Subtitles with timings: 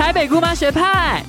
[0.00, 1.22] 台北姑妈学派。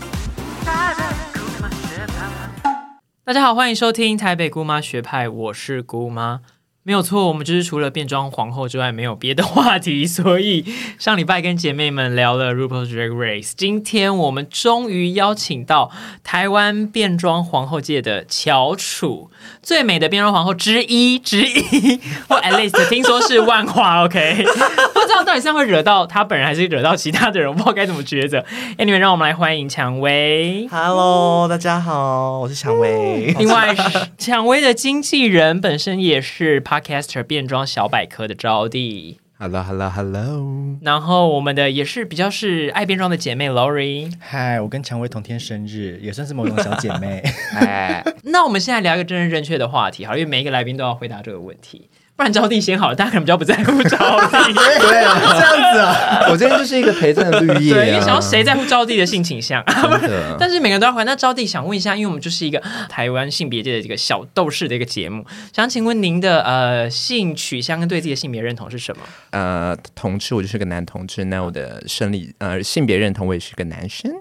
[3.25, 6.39] 大家好，欢迎收听台北姑妈学派，我是姑妈。
[6.83, 10.07] 没有错，我们就是除了变装皇后之外，没有别的话题。
[10.07, 10.65] 所以
[10.97, 15.91] 上礼拜跟姐妹们聊了 RuPaul's Drag Race，今天我们终于邀请到
[16.23, 19.29] 台湾变装皇后界的翘楚，
[19.61, 24.03] 最美的变装皇后之一之一，或 at least 听说是万花。
[24.05, 28.43] OK，不知道到底是会惹到她本人，还是惹到其他的人，我不知道该怎么抉择。
[28.79, 30.67] Anyway，让我们来欢迎蔷薇。
[30.71, 33.35] Hello，大家好，我是蔷薇。
[33.37, 33.75] 另外，
[34.17, 40.77] 蔷薇的经纪人本身也是 Podcaster 变装小百科的招娣，Hello，Hello，Hello。
[40.81, 44.09] 然后我们的也是比较是爱变装的姐妹 Lori。
[44.21, 47.21] 嗨，我跟蔷薇同天生日，也算是某种小姐妹。
[47.59, 54.53] 哎， 那我们现在聊一个真正正确的话题，好，因为每一个来宾都要回答这个问题，不然招娣先好了，大家可能比较不在乎招娣。
[54.53, 59.63] 对啊，这样子啊，我今天就是一个陪衬的绿叶、啊，对，因为想要谁在乎招娣的性倾向？
[60.37, 61.03] 但是每个人都要回。
[61.03, 69.01] 那招娣想问一下，因为我们就是一个台湾性别界的这个小斗士的一个节目，想请问您的呃性取向跟对自己的性别认同是什么？
[69.31, 74.11] 呃，同志，我就是个男同志，那我的生理呃性别认同我也是个男生，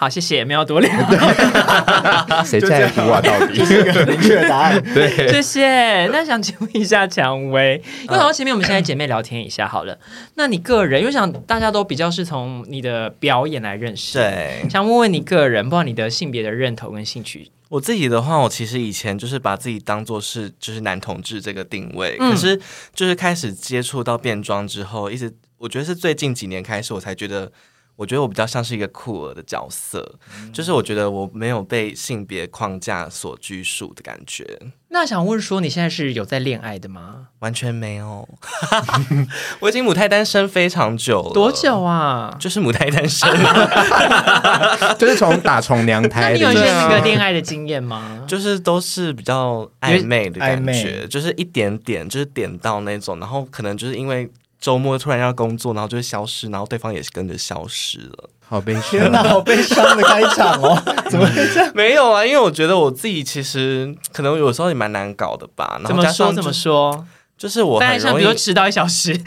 [0.00, 0.90] 好，谢谢，没有多聊。
[2.42, 3.20] 谁在乎啊？
[3.20, 3.62] 到底？
[3.62, 4.82] 是个明确的答案。
[4.94, 6.06] 对，谢谢。
[6.06, 9.98] 那想请问一下蔷薇，因为好像前面我们现在姐妹聊天一下好了。
[10.36, 17.50] 那你个人，因为想大家都比较是从你的表演来认识，，对想问问你个人，不知道你的性别的认同跟兴趣。
[17.68, 22.58] 我自己的话，我其实以前就是把自己当做是就是男同志这个定位，嗯可是
[22.94, 27.52] 就是开始接触到变装之后，一直我觉得是最近几年开始，我才觉得。
[28.00, 30.14] 我觉得我比较像是一个酷儿的角色，
[30.54, 37.26] 就是我觉得我没有被性别框架所拘束的感觉，那想问说，你现在是有在恋爱的吗？
[37.40, 38.26] 完全没有。
[39.60, 41.82] 我已经母胎单身非常久了，多久？
[41.82, 42.34] 啊？
[42.40, 43.30] 就是母胎单身，
[44.96, 48.24] 就是从打从娘 那胎你有一些的意思那个恋爱的经验吗？
[48.26, 54.26] 就是都是比较暧昧的感觉，就是一点点，就是点到那种，然后可能就是因为
[54.60, 58.30] 周末突然要工作，然后就会消失，然后对方也是跟着消失了。
[58.46, 60.76] 好悲伤天哪，好悲伤的开场哦！
[61.08, 61.70] 怎么会这样？
[61.74, 65.78] 没有啊，因为我觉得我自己其实可能有时候也蛮难搞的吧。
[65.78, 66.08] 然怎么说？
[66.08, 66.52] 后加上就怎么？
[66.52, 67.06] 说？
[67.38, 69.16] 就是我很容易比如说迟到一小时，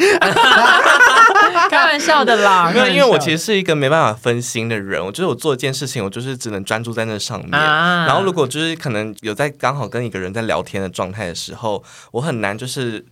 [1.71, 2.69] 开玩笑的啦。
[2.71, 5.03] 没有，因为我其实实是一个没办法分心的人。
[5.03, 7.53] 我觉得我做一件事情，我就是只能专注在那上面。
[7.59, 13.03] 啊然后如果就是可能有在刚好跟一个人在聊天的状态的时候，我很难就是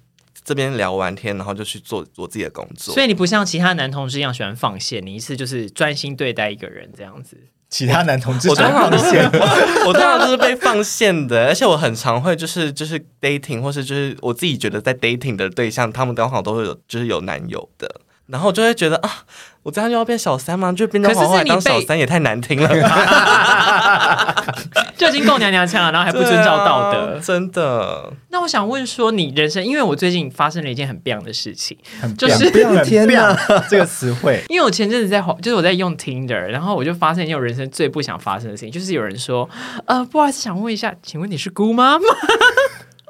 [0.44, 2.94] 这边聊完天，然后就去做我自己的工作。
[2.94, 7.38] 所以你不像其他男同志一样喜欢放线，你一次就是专心对待一个人这样子。
[7.70, 9.16] 其他男同志我通常都是
[9.88, 19.24] 我通常都是被放线的，而且我很常会就是就是 dating 或是就是我自己觉得在 dating 的对象，他们刚好都会有就是有男友的，然后我就会觉得啊，
[19.64, 20.72] 我这样就要变小三吗？
[20.72, 24.46] 就变成可是是皇后来当小三也太难听了吧，
[24.98, 27.18] 就已经够娘娘腔了，然后还不遵照道德。
[27.18, 28.12] 啊 真的。
[28.30, 39.48] 那我想问说，你人生，因为我最近发生了一件很不样的事情，很就是天哪棒这个词汇，因为我前阵子在滑，就是我在用 Tinder，然后我就发现一件我人生最不想发生的事情，就是有人说，
[39.86, 42.06] 呃，不好意思，想问一下，请问你是姑妈吗？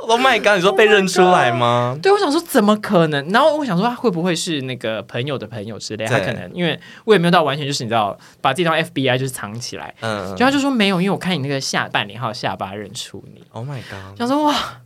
[0.07, 0.55] Oh my god！
[0.55, 1.97] 你说被认出来吗？
[2.01, 3.29] 对，我想说怎么可能？
[3.29, 6.05] 然后我想说他会不会是那个朋友的朋友之类？
[6.05, 14.17] 他可能因为我也没有到完全就是你知道把自己当 FBI 就是藏起来，嗯就他就说没有，因为我看你那个下半脸还有下巴认出你，，Oh my god！
[14.17, 14.81] 想说哇，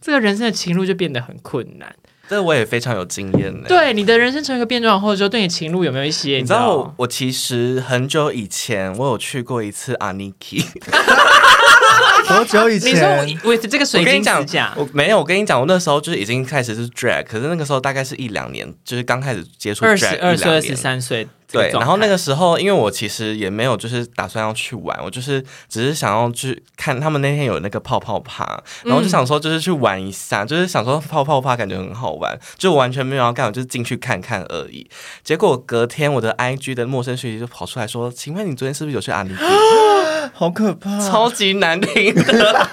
[0.00, 1.94] 这个人生的情路就变得很困难。
[2.28, 3.64] 这我也非常有经验呢。
[3.66, 10.64] 对你的人生成为一个变装后之后，对你情路有没有一些你知道我，我其实很久以前我有去过一次阿尼基。
[12.36, 20.76] 多久以前你说我？with 这个水跟你讲指甲，我没有，我跟你讲，我那时候就是已经开始是 drag，可是那个时候大概是一两年，就是刚开始接触二十 drag 二岁、二十一两年。
[20.76, 34.88] 三岁，对，然后那个时候，因为我其实也没有就是打算要去玩，我就是只是想要去看他们那天有那个泡泡趴，然后就想说就是去玩一下，就是想说泡泡趴感觉很好玩，就完全没有要干，我就是进去看看而已。
[35.24, 39.36] 结果隔天我的 IG 的陌生讯息就跑出来说：“请问你昨天是不是有去阿尼基？”
[40.32, 41.00] 好可怕！
[41.00, 42.68] 超级难听的。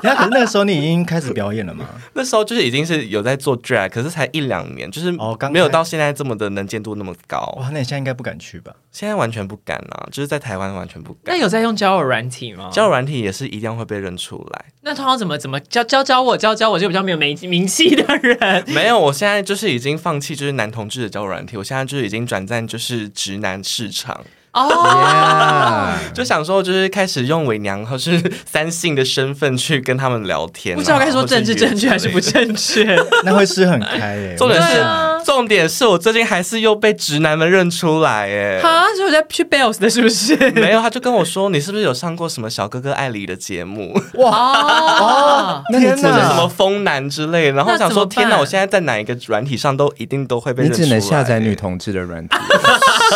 [0.04, 1.86] 那可是那个时候你已经开始表演了吗？
[2.14, 7.38] 那时候就是已经是有在做 drag，可是才一两年，就是哦刚没有到现在这么的能见度那么高。
[7.58, 8.74] 哇，那你现在应该不敢去吧？
[8.90, 11.40] 现在完全不敢啊，就是在台湾完全不敢那敢。
[11.40, 12.70] 有在用交友软体吗？
[12.72, 14.64] 交友软体也是一定会被认出来。
[14.82, 18.64] 那通常怎么怎么教教教我教教我就比较没有名名气的人。
[18.74, 24.68] 没有，我现在就是已经放弃就是男同志的交友软体，我现在就是已经转战就是直男市场，哦，
[25.02, 30.78] 呀，就想说就是开始用伪娘或是 三性的身份去跟他们聊天啊。
[30.78, 32.96] 不知道该说政治正确还是不正确。
[33.24, 40.36] 那会是很开耶、 重点是啊重重点是我最近还是又被直男们认出来，耶，哈，是我在去 Bells 的，是不是？
[40.50, 43.98] 没有，他就跟我说，你是不是有上过什么小哥哥爱里的节目？
[44.14, 50.88] 哇哦，那你只天哪能什么风男之类的，然后我想说，天哪，我现在在哪一个软体上都一定都会被你认出来。
[50.88, 52.36] 只能下载女同志的软体。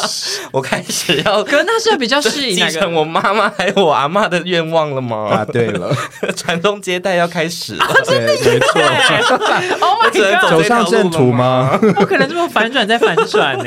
[0.52, 2.80] 我开始要可是那是比较适继宜哪个？
[2.80, 5.28] 承我妈妈还有我阿妈的愿望了吗？
[5.30, 5.44] 啊？
[5.44, 5.94] 对了，
[6.36, 8.80] 传宗接代要开始了，对，没错。
[9.80, 10.50] Oh 我只能 my 走 god！
[10.50, 11.78] 走上正途吗？
[11.96, 13.64] 不可能这么反转再反转呢。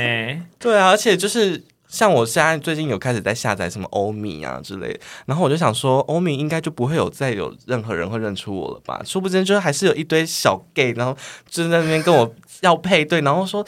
[0.60, 9.02] 对啊，而且就是像我现在最近有开始在下载什么欧米啊之类的，然后我就想说，欧米应该就不会有再有任何人会认出我了吧？
[9.06, 11.16] 殊不知就是还是有一堆小 gay，然后
[11.50, 13.66] 就在那边跟我要配对，然后说。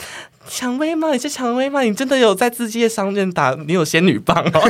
[0.48, 1.12] 蔷薇吗？
[1.12, 1.82] 你是蔷薇吗？
[1.82, 3.56] 你真的有在字界商店打？
[3.68, 4.60] 你有仙女棒哦？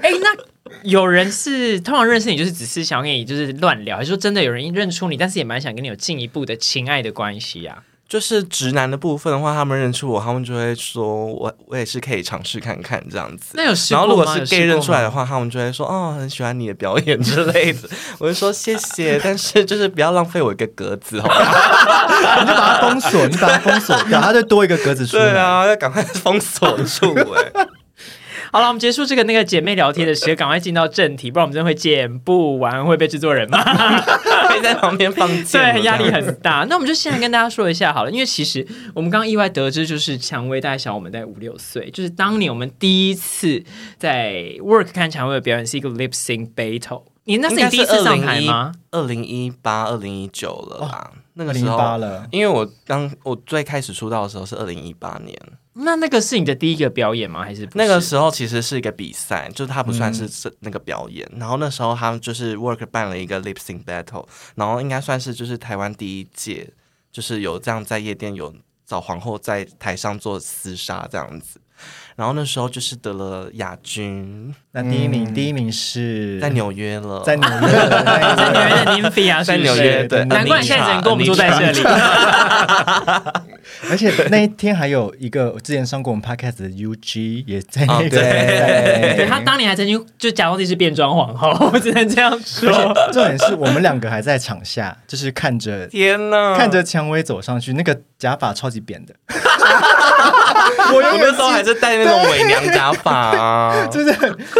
[0.00, 0.34] 哎，那
[0.84, 7.82] 有人是通常认识你，就是只是想跟你就是乱聊，还是说真的有人认出你，但是也蛮想跟你有进一步的情爱的关系啊？
[8.08, 13.50] 就是直男的部分的话，他们认出我，他们就会说我我也是可以尝试看看这样子。
[13.52, 14.02] 那有试然？
[14.02, 17.80] 后如果是有试 gay 认出来的，话，他们就会说哦，很喜欢你的表演之类的。
[18.18, 22.40] 我就说谢谢，但是就是不要浪费我一个格子，好吧？
[22.40, 25.24] 你就把它封锁，你把它封锁掉，它就多一个格子出来。
[25.30, 27.66] 对啊，要赶快封锁住哎、
[28.52, 33.62] 好了，我们结束这个那个姐妹聊天的时间，赶快进到正题，不然我们真的会剪不完，会被制作人骂。
[34.48, 36.64] 可以在旁边放对，压力很大。
[36.68, 43.62] 那我们就先来跟大家说一下好了，因为其实我们刚刚意外得知，就是蔷薇大概小我们在五六岁，就是当年我们第一次
[43.98, 47.02] 在 Work 看蔷薇的表演是一个 lip sync battle。
[47.24, 48.72] 你那是你第一次上台吗？
[48.90, 55.38] 二零一八、二零一九了啦，那个时零候八了，因为我刚我最开始出道的时候是二零一八年，
[55.80, 57.44] 那那个是你的第一个表演吗？
[57.44, 61.28] 还是是那个时候其实是一个比赛，就是它不算是这那个表演。
[61.36, 64.26] 然后那时候他们就是 Work 办了一个 Lip Sync Battle，
[64.56, 66.72] 然后应该算是就是台湾第一届，
[67.12, 68.54] 就是有这样在夜店有
[68.86, 71.60] 找皇后在台上做厮杀这样子。
[72.16, 76.40] 然后那时候就是得了亚军，那第一名，第一名是？
[76.40, 77.58] 在纽约了，在纽约。
[77.68, 79.72] 在纽约的 Nymphia，在是不是？
[79.74, 81.80] 纽约对难怪你现在只能跟我们住在这里。
[83.90, 92.72] 而且那一天还有一个之前上过我们 podcast 的 UG 也在那哦个，对对他当年还曾经就假装自己是变装皇后， 我只能这样说。
[93.12, 96.56] 重点是我们两个还在场下，就是看着天哪！
[96.56, 99.14] 看着蔷薇走上去，那个假发超级扁的，
[100.92, 103.86] 我我那时候还是戴那种伪娘假发啊。
[103.90, 104.10] 就是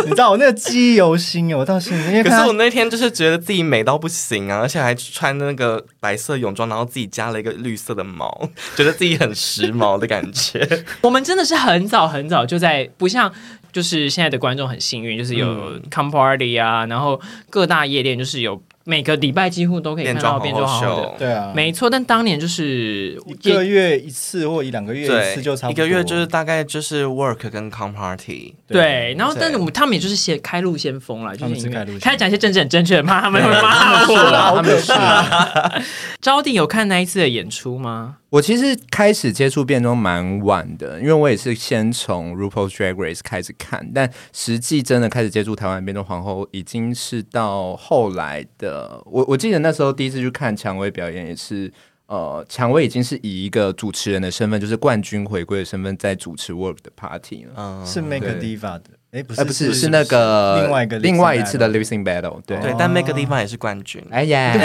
[0.05, 10.66] 你知道我那个记忆犹新哦，我到现在因为可是我那天就是觉得自己美到不行啊，而且还穿那个白色泳装，然后自己加了一个绿色的毛，觉得自己很时髦的感觉。
[11.02, 13.32] 我们真的是很早很早就在，不像
[13.72, 17.20] 就是现在的观众很幸运，就是有嗯 come party 啊，然后
[17.50, 21.19] 各大夜店就是有每个礼拜几乎都可以看到变变装装皇后的。
[21.19, 28.55] 对啊，没错，但当年就是一个月一次或一两个月一次就差不多，一个月就是大概就是 work 跟 come party。
[28.67, 34.43] 对，然后但是我们他们也就是先开路先锋了，就是开路先锋开始讲一些政治很正确的，怕他们会骂是我的，了。
[34.44, 35.82] 好可怕。
[36.23, 38.17] 招娣有看那一次的演出吗？
[38.30, 49.02] 我其实开始接触变装蛮晚的，因为我也是先从 RuPaul's Drag Race 开始看，但实际真的开始接触台湾变装皇后，已经是到后来的。
[49.06, 51.72] 我我记得那时候第一次去看蔷薇表演，也是
[52.06, 57.53] 呃，蔷薇已经是以一个主持人的身份，就是冠军回归的身份，在主持 Work 的 Party 了。
[57.56, 62.58] 嗯，是 Make a Diva 的，哎，不是，呃，不是，是那个另外一个另外一次的 battle Lip Sync Battle，对。
[62.60, 64.05] 对，但 make 个地方也是冠军。
[64.10, 64.60] 哎呀，对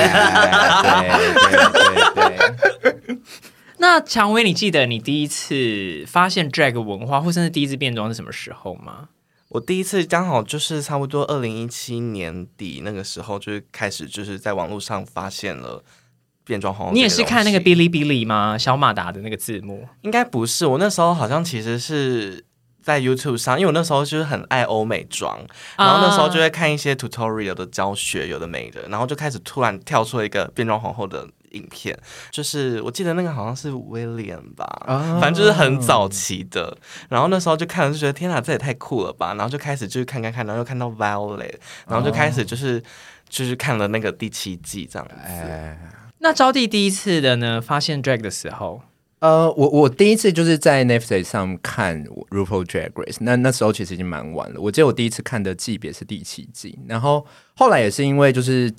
[1.43, 2.37] 对对
[2.95, 3.17] 对，
[3.83, 9.09] 那蔷薇，你记得你第一次发现 drag 文化，或甚至第一次变装是什么时候吗？
[9.49, 15.83] 我第一次刚好就是差不多二零一七年底那个时候，就是开始就是在网络上发现了
[16.45, 16.93] 变装皇后。
[16.93, 18.57] 你也是看那个哔哩哔哩吗？
[18.57, 19.85] 小马达的那个字幕。
[20.03, 22.45] 应该不是，我那时候好像其实是
[22.81, 25.37] 在 YouTube 上，因为我那时候就是很爱欧美妆，
[25.77, 31.97] 然后那时候就会看一些 tutorial 的教学，有的没的，然后就开始突然跳出了一个变装皇后的影片，
[32.29, 36.77] 就是我记得那个好像是 William 吧，哦反正就是很早期的，
[37.09, 41.55] 然后那时候就看了就觉得天哪，这也太酷了吧，然后就开始就是看看看，然后又看到 Violet，
[41.87, 42.83] 然后就开始就是。
[43.29, 45.75] 就是看了那个第七季这样子，哎。
[46.19, 48.79] 那招娣第一次的呢，发现 drag 的时候，
[49.21, 54.61] 呃，我我第一次就是在 Netflix 上看 RuPaul Drag Race，那那时候其实已经蛮晚了。
[54.61, 58.71] 我记得我第一次看的季别是第七季，然后后来也是因为就是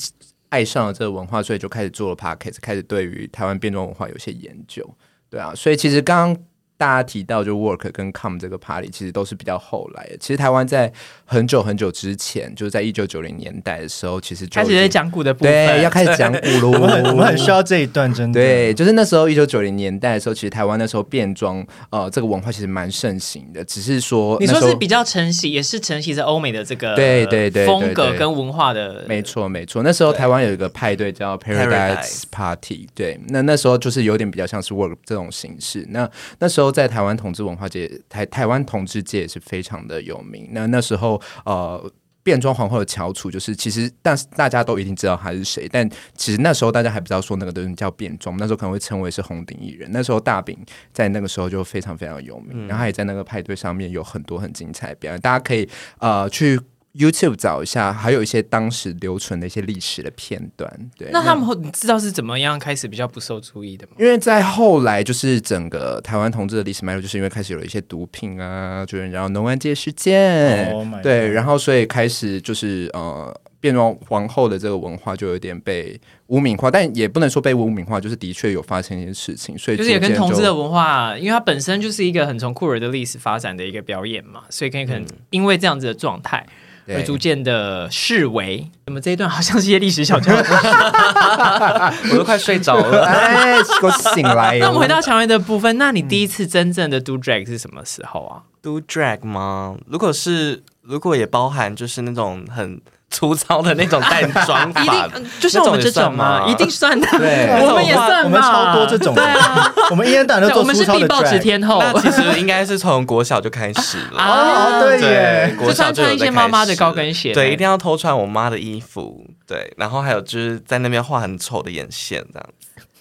[0.55, 4.89] 爱上了这个文化，所以就开始做了 podcast，开始对于台湾变装文化有些研究。
[5.29, 6.45] 对啊，所以其实刚刚
[6.77, 10.17] 大家提到就 work 跟 come 这个 party，其实都是比较后来的。
[10.19, 10.93] 其实台湾在
[11.27, 16.71] 很久很久之前，就是在一九九零年代的时候，其实就开始在讲古的部分，对要开始讲古喽。
[16.75, 18.41] 我们很我们很需要这一段，真的。
[18.41, 29.83] 对，就是那时候一九九零年代的时候，其实台湾那时候变装呃这个文化其实蛮盛行的，只是说你说是比较承袭，也是承袭着欧美的这个对对对对风格跟文化的，没错，没错。
[29.83, 35.87] 那时候台湾有一个派对叫 Paradise Paradise Party，对，那那时候就是有点比较像是 work 这种形式。
[35.89, 40.49] 那那时候在台湾同志文化界，台台湾同志界也是非常的有名。
[40.53, 41.93] 那那时候呃。
[42.25, 49.87] 变装皇后的翘楚，就是其实，但是大家都一定知道他是谁，但其实那时候大家还不知道说那个东西叫变装，那时候可能会称为是红顶艺人。
[49.93, 50.57] 那时候大饼
[50.91, 56.59] 在那个时候就非常非常有名，然后他也在那个派对上面有很多很精彩的表演，大家可以呃去
[56.97, 60.91] YouTube 找一下，还有一些当时留存的一些历史的片段。
[60.97, 63.95] 对，那他们会你知道是怎么样开始比较不受注意的吗？
[63.99, 86.47] 因为在后来，就是整个台湾同志的历史脉络，就是因为开始有了一些毒品啊，就是然后农安街事件 Oh 对，然后所以开始就是呃，变装皇后的这个文化就有点被污名化，但也不能说被污名化，就是的确有发生一些事情，所以就是也跟同志的文化，因为它本身就是一个很从酷儿的历史发展的一个表演嘛，所以可以可能因为这样子的状态。
[86.47, 86.53] 对
[86.87, 90.53] 而逐渐的视为，那么这一段好像是一些历史小教室。
[92.13, 93.05] 我都快睡着了。
[93.09, 94.59] 哎，给我醒来！
[94.59, 99.77] 那我们回到蔷薇的部分，那你第一次真正的 do drag 是什么时候啊？Do drag 吗？
[99.87, 102.81] 如果是，如果也包含就是那种很
[103.15, 106.45] 粗糙的那种淡妆 一法，定就是我们这种吗？
[106.49, 107.49] 一定算的，对。
[107.63, 109.15] 我们也算吧，我们超多这种。
[109.15, 111.81] 的，对啊，我们一天到晚都对我们做粗糙的是必报纸天后。
[111.81, 114.21] 那其实应该是从国小就开始了。
[114.21, 122.49] 啊 哦，对对耶，国就穿穿一些妈妈的高跟鞋，对，一定要偷穿我妈的衣服，对，然后还有就是在那边画很丑的眼线，这样。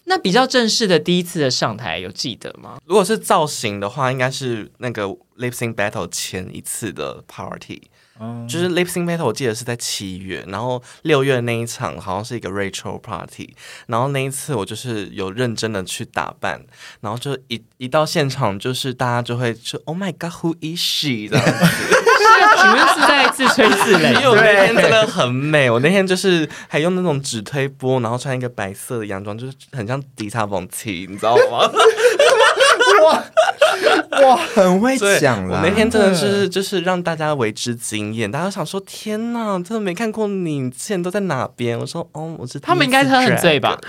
[0.05, 2.77] 那比较正式的第一次的上台有记得吗？
[2.85, 5.03] 如果是造型的话，应该是那个
[5.39, 7.81] lip sync battle 前一次的 party，、
[8.23, 13.53] 嗯就是 lip sync battle 我记得是在七月，然后六月那一场好像是一个 Rachel party，
[13.87, 16.63] 然后那一次我就是有认真的去打扮，
[17.01, 21.99] 然后就一一到现场就是大家就会说 Oh my God who is she 这样子。
[22.55, 31.69] 请问是在自吹自擂 因为我那天真的很美，我那天就是还用那种纸推波，然后穿一个白色的洋装，就是很像迪卡蒙奇，你知道吗？
[33.03, 33.23] 哇
[34.23, 35.59] 哇，很会对，讲啦。
[35.61, 41.77] 我那天真的是就是让大家为之惊艳，大家想说天哪，真的没看过你，你之前都在哪边？
[41.77, 43.75] 我说哦，我是他们应该是喝很醉吧。
[43.75, 43.79] 吧？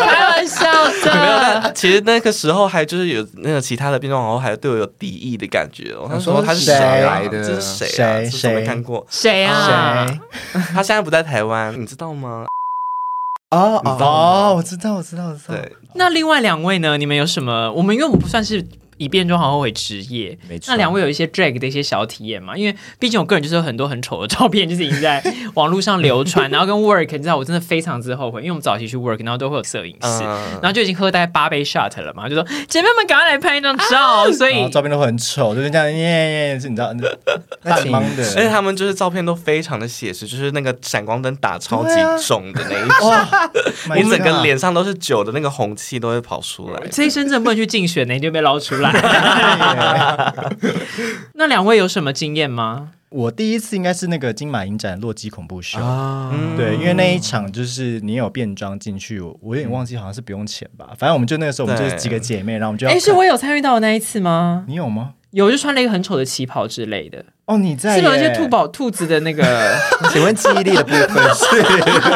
[0.00, 0.64] 开玩笑
[1.04, 1.72] 没有，的。
[1.74, 6.06] 其实那个时候还就是有那个其他的变装皇后还对我有敌意的感觉哦。
[6.08, 6.72] 他说说他是谁？
[6.72, 8.18] 来的这是谁啊？
[8.20, 9.04] 谁这是我没看过。
[9.10, 10.06] 谁啊？
[10.06, 10.60] 谁？
[10.72, 12.46] 他现在不在台湾，你知道吗？
[13.52, 15.54] 哦哦，我知道，我知道，我知道。
[15.54, 16.96] 对，那另外两位呢？
[16.96, 17.70] 你们有什么？
[17.72, 18.66] 我们因为我们不算是
[19.02, 22.56] 以变装好后悔职业，没错那两位有一些 drag 的一些小体验嘛？
[22.56, 25.22] 因为毕竟我个人就是有很多很丑的照片，就是已经在
[25.54, 30.22] 网络上流传， 然后跟 work，你知道我真的非常之后悔，因为我们早期去 work，然后都会有摄影师。
[30.24, 30.32] 嗯
[30.62, 36.92] 然后就已经喝大概八杯 shot 了嘛，就说姐妹们赶快来拍一张照， 所以照片都很丑，就是这样耶耶，是你知道，
[37.62, 38.02] 那请忙
[38.36, 38.48] 而且。
[38.48, 43.50] 他们就是照片都非常的写实，就是那个闪光灯打超级对啊重的那一种，哇，
[43.96, 46.82] 你整个脸上都是酒的那个红气都会跑出来。
[46.90, 48.91] 这一生真的不能去竞选呢，你就被捞出来。
[51.34, 52.90] 那两位有什么经验吗？
[53.10, 55.78] 我第一次应该是那个金马影展洛基恐怖秀。
[55.78, 60.88] 啊，嗯对，因为那一场就是你有变装进去，我我有点忘记，好像是不用钱吧。
[60.96, 64.64] 反正我们就那个时候，我们就是几个姐妹，然后我们就要哎，是我有参与到的那一次吗？
[64.66, 65.12] 你有吗？
[65.32, 69.42] 有，就穿了一个很丑的旗袍之类的，哦，你在是有一些兔宝兔子的那个，
[70.12, 71.44] 请问记忆力的部分是？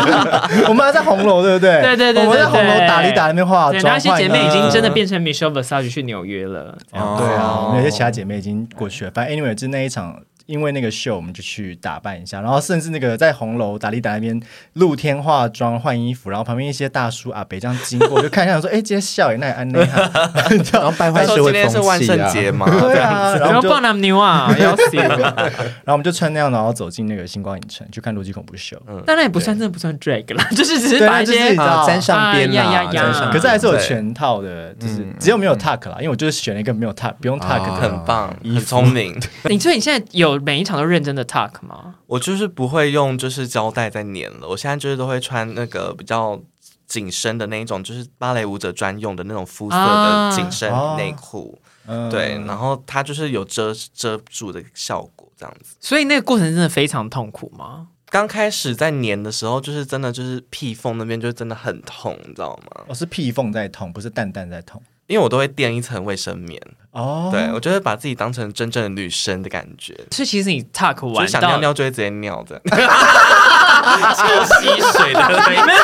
[0.69, 1.81] 我们还在红楼，对不对？
[1.83, 3.95] 对对对我们在红楼打理打那边化对，妆。
[3.95, 6.77] 那些姐妹已经真的换变成 Michelle Versace 去纽约了。
[6.93, 9.11] 对啊，有些其他姐妹已经过去了。
[9.13, 14.41] 反正 anyway，就那一场，因为那个秀，我们就去打扮一下，然后甚至那个在红楼打理打那边
[14.75, 20.11] 露天化妆换衣服，然后旁边一些大叔阿北这样经过，就看一下说，哎，今天笑也那也安内哈，
[20.73, 22.29] 然后败坏他说今社会风天是万气啊！
[22.29, 24.97] 圣节嘛， 对啊，然后我们就然后棒男牛啊， 要死！
[24.97, 28.81] 然后我们就穿那样，然后走进那个星光影城去看洛基恐怖秀。
[28.87, 37.57] 嗯当然也不算，真的不算 drag 啦，就是只是把一些沾上边啦，沾上可是还是有全套的，就是嗯只有没有 tuck 啦，因为我就是选了一个没有 tuck，不用的。
[37.57, 39.19] 很棒，很聪明。
[39.45, 41.97] 你所以你现在有每一场都认真的 talk 吗？
[42.07, 46.41] 我就是不会用就是胶带在粘了，我现在就是都会穿那个比较
[46.87, 55.77] 紧身的那一种，就是芭蕾舞者专用的那种肤色啊的紧身哦内裤，嗯对，然后它就是有遮遮住的效果，这样子。
[55.81, 57.89] 所以那个过程真的非常痛苦吗？
[58.09, 62.85] 刚开始在粘的时候，就是真的就是屁缝那边就真的很痛，你知道吗？
[62.87, 64.81] 我是屁缝在痛，不是蛋蛋在痛。
[65.09, 66.61] 因为我都会垫一层卫生棉，
[66.97, 75.75] 哦，对我觉得把自己当成真正的女生的感觉，所以其实你 tuck 就完到想尿尿就会直接尿的， 超吸水的那没有没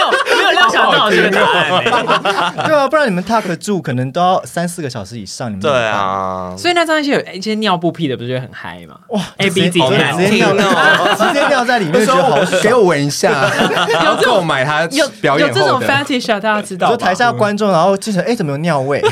[0.00, 8.96] 有没有料想到这个答案欸、 对啊，不然你们 tuck 住可能都要三四个小时以上，你们对，啊，所以那张一些有一些尿布屁的，不是觉得很嗨吗？
[9.08, 12.62] 哇 A B 直接 D 直接直接尿好好直接尿在里面，觉得好爽。
[12.62, 13.30] 给我闻一下，
[13.92, 15.86] 然后购买他有表有这种演后的。
[15.86, 16.96] fetish 啊，大家知道吧？
[16.96, 19.02] 就台下观众，然后进来，哎，怎么有尿味？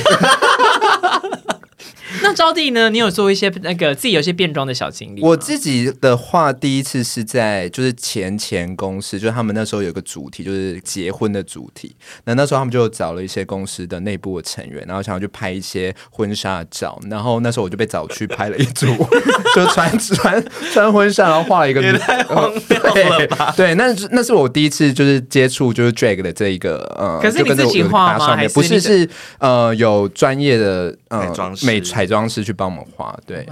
[2.26, 2.90] 那招娣呢？
[2.90, 5.22] 你有做一些那个自己有一些变装的小经历？
[5.22, 11.94] 我自己的话，第一次是在就是前前公司，就是他们那时候有个主题，就是结婚的主题。
[12.24, 17.00] 那那时候他们就找了一些公司的内部的成员，然后想要去拍一些婚纱照。
[17.08, 18.86] 然后那时候我就被找去拍了一组，
[19.54, 23.54] 就穿穿穿婚纱，然后画了一个也太荒谬了吧！
[23.56, 33.44] 对，那是那是我第一次就是接触就是 drag 的这一个呃，可是你自己画吗还是不是是呃有专业的呃彩妆师美彩妆师去帮我们画，对！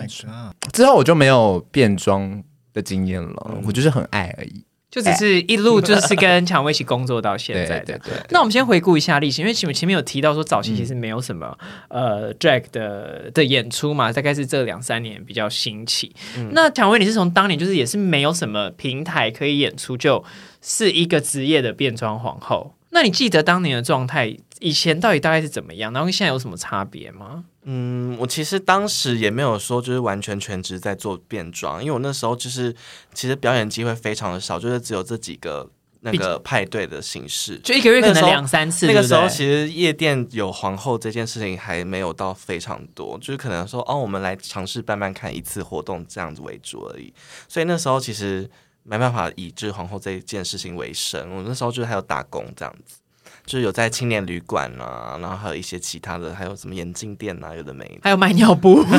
[0.73, 2.41] 之后我就没有变装
[2.73, 4.65] 的经验了，我就是很爱而已。
[4.91, 7.99] 就只是一路就是跟蔷薇一起工作到现在 的。
[7.99, 16.15] 对对，那我们先回顾一下历史，因为前面前面有提到说早期其实没有什么、呃 drag 的的演出嘛，大概是这两三年比较兴起。
[16.53, 20.25] 那蔷薇你是从当年就是也是没有什么平台可以演出，就
[20.63, 22.73] 是一个职业的变装皇后。
[22.95, 25.93] 那你记得当年的状态，以前到底大概是怎么样？
[25.93, 27.45] 然后跟现在有什么差别吗？
[27.65, 32.73] 嗯，我其实当时也没有说就是完全全职在做变装，因为我那时候就是
[33.13, 35.69] 其实表演机会非常的少，就是只有这几个
[36.03, 37.59] 那个派对的形式。
[37.65, 47.13] 就一个月可能两三次，那个时候其实夜店有皇后这件事情还没有到非常多，就是可能说哦，我们来尝试办办看一次活动这样子为主而已。
[47.49, 48.49] 所以那时候其实
[48.85, 52.99] 没办法以治皇后这一件事情为生，我那时候就是还有打工这样子。
[53.47, 58.91] 就是有在青年旅馆啊，然后还有一些其他的，还有什么眼镜店啊，有的没的，还有卖尿布， 就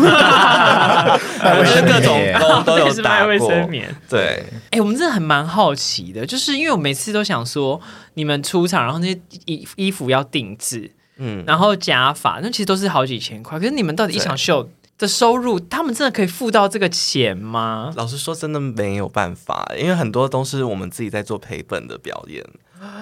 [1.66, 3.52] 是各种工都有也是卖卫打过。
[3.52, 3.96] 生棉。
[4.08, 7.82] 对，哎、我们真的很蛮好奇的，就是因为我每次都想说，
[8.14, 13.58] 你们出场，然后那些衣衣服要定制，嗯，然后假发，那其实都是好几千块。
[13.58, 17.94] 可是你们到底一场秀的收入，他们真的可以付到这个钱吗？
[17.96, 22.46] 老实说，真的没有办法，因为很多都是我们自己在做赔本的表演。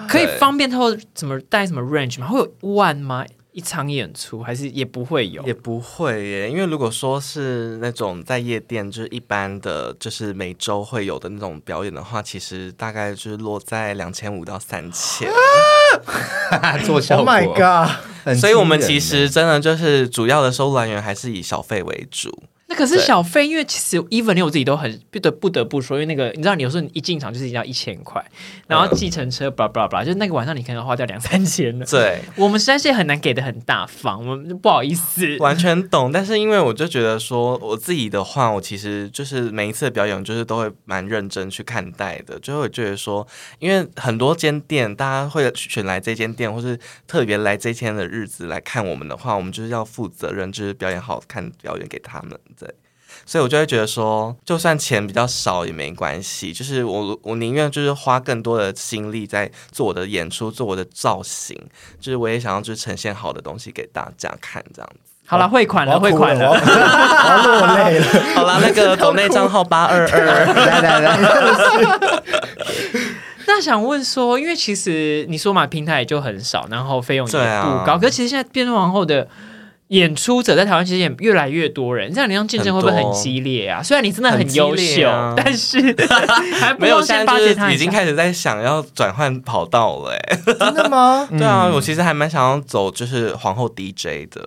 [0.08, 2.26] 可以方便透怎么带什么 range 吗？
[2.28, 3.24] 会有万吗？
[3.54, 5.40] 一场演出还是也不会有？
[5.44, 15.30] 也不会耶，因为如果说是那种在夜店，就是一般的，就是每周会有的那种表演的话，其实大概就是落在两千五到三千。
[16.84, 17.46] 做效 Oh 果 my
[18.24, 18.36] god！
[18.36, 22.42] 所以我们其实真的就是主要的收入来源还是以小费为主。
[22.66, 28.24] 那可是小费，因为其实 even 连我自己都很不得不得不说，因为那个你知道，你有时候你一进场就是要一千块，
[28.66, 31.84] 然后计程车 blah blah blah，就是那个晚上你可能花掉两三千了。
[31.84, 35.36] 对， 我们实在是很难给的很大方，我们不好意思。
[35.38, 36.10] 完全懂。
[36.10, 43.26] 但是因为我就觉得说，我自己的话，我其实就是每一次的表演，就是都会蛮认真去看待的，就会觉得说，
[43.58, 52.38] 因为很多间店，大家会选来这间店，或是特别来这天的日子来看我们的话，我们就是要负责任，就是表演好看表演给他们。
[52.58, 52.74] 对。
[53.26, 61.56] 所以我就会觉得说，就算钱比较少也没关系，就是我我宁愿就是花更多的心力在做我的演出，做我的造型，
[62.00, 65.12] 就是我也想要就是呈现好的东西给大家看，这样子。
[65.26, 66.48] 好了，汇款了，汇款了。
[66.48, 68.06] 哭了，我要落泪了。
[68.34, 72.22] 好了，那个 抖内账号八二二，来来来，
[73.46, 79.28] 那想问说，因为其实你说嘛，平台也就很少，然后费用也不高，可是其实现在变装皇后的。
[79.94, 83.82] 演出者在台湾其实也越来越多人，这样你让竞争会不会很激烈啊？
[83.82, 85.34] 虽然你真的很优秀，啊。
[85.36, 85.78] 但是
[86.60, 87.68] 还没有，用先现在就巴结他一下。
[87.68, 91.26] 是已经开始在想要转换跑道了，哎，真的吗？
[91.30, 94.40] 对啊，我其实还蛮想要走就是皇后 DJ 的，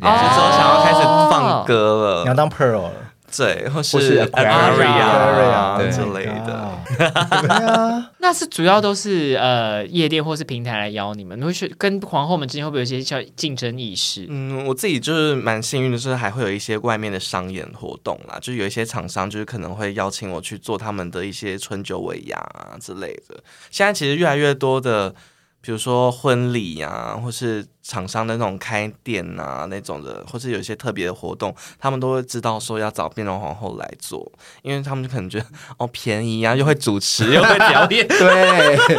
[0.00, 0.98] 哦就是说想要开始
[1.30, 2.92] 放歌了，你要当 Pearl 了
[3.36, 6.70] 对，或或是是 Aquaria Aquaria 对之类的。。
[6.98, 14.26] 对啊，那是主要都是呃夜店或是平台来邀你们，你会去跟皇后们之间会不会有一些叫竞争意识？
[14.28, 23.36] 嗯，我自己就是蛮幸运的，是还会有一些外面的商演活动啦，就是有一些厂商就是可能会邀请我去做他们的一些春酒尾牙啊之类的。
[23.70, 25.10] 现在其实越来越多的，
[25.60, 34.30] 比如说婚礼啊，或是厂商的那种开店啊那种的，或是有一些特别的活动，他们都会知道说要找变装皇后来做，
[34.62, 38.06] 因为他们就可能觉得哦便宜啊，又会主持又会表演。
[38.06, 38.96] 对，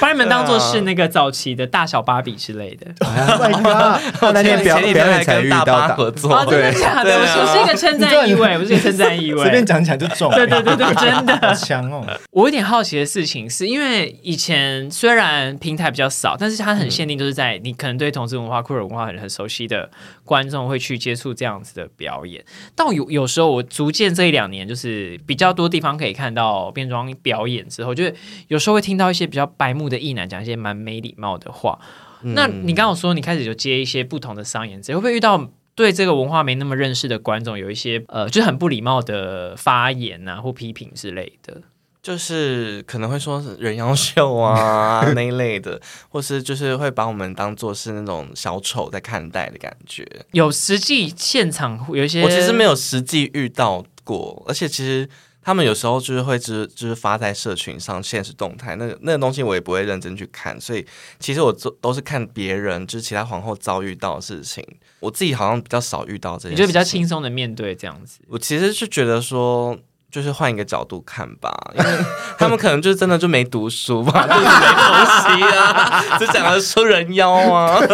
[0.00, 2.86] 把你们当做是那个早期的大小芭比之类的。
[3.44, 4.00] Oh！
[4.20, 6.44] 他那天表表演才遇到合作？
[6.46, 9.64] 对啊我是一个称赞意味，我是一个称赞意味随便味。
[9.66, 10.30] 讲讲就中。
[10.32, 11.54] 对对对对，真好的。
[11.54, 12.04] 强哦！
[12.30, 19.90] 我有点好奇的事情是，因为以前虽然平台比较少，但是它很限定，就是在你可能对同同志文化、酷儿文化很很熟悉的
[20.24, 22.44] 观众会去接触这样子的表演。
[22.74, 28.14] 但有有时候我逐渐这一两年，就是比较多地方可以看到变装表演之后，就是
[28.48, 31.78] 有时候会听到一些比较白目的艺男讲一些蛮没礼貌的话。
[32.22, 41.60] 那你刚刚有说你开始就接一些不同的商演，会不会遇到对这个文化没那么认识的观众有一些呃，就是很不礼貌的发言啊或批评之类的？
[42.04, 50.06] 就是可能会说是人妖秀啊 那一类的，或是就是会把我们当做是那种小丑在看待的感觉。
[50.32, 55.08] 有实际现场有一些，我其实没有实际遇到过，而且其实。
[55.46, 60.82] 他们有时候就是会就是就是发在社群上现实动态，那个那个东西我也不会认真去看，所以
[61.20, 64.66] 其实我都都是看别人就是其他皇后遭遇到的事情，
[65.00, 68.20] 我自己好像比较少遇到这些，你就比较轻松的面对这样子。
[68.28, 69.78] 我其实是觉得说，
[70.14, 71.90] 就是换一个角度看吧，因为
[72.38, 77.80] 他们可能就真的就没读书吧，就是没东西啊，就讲的出人妖啊。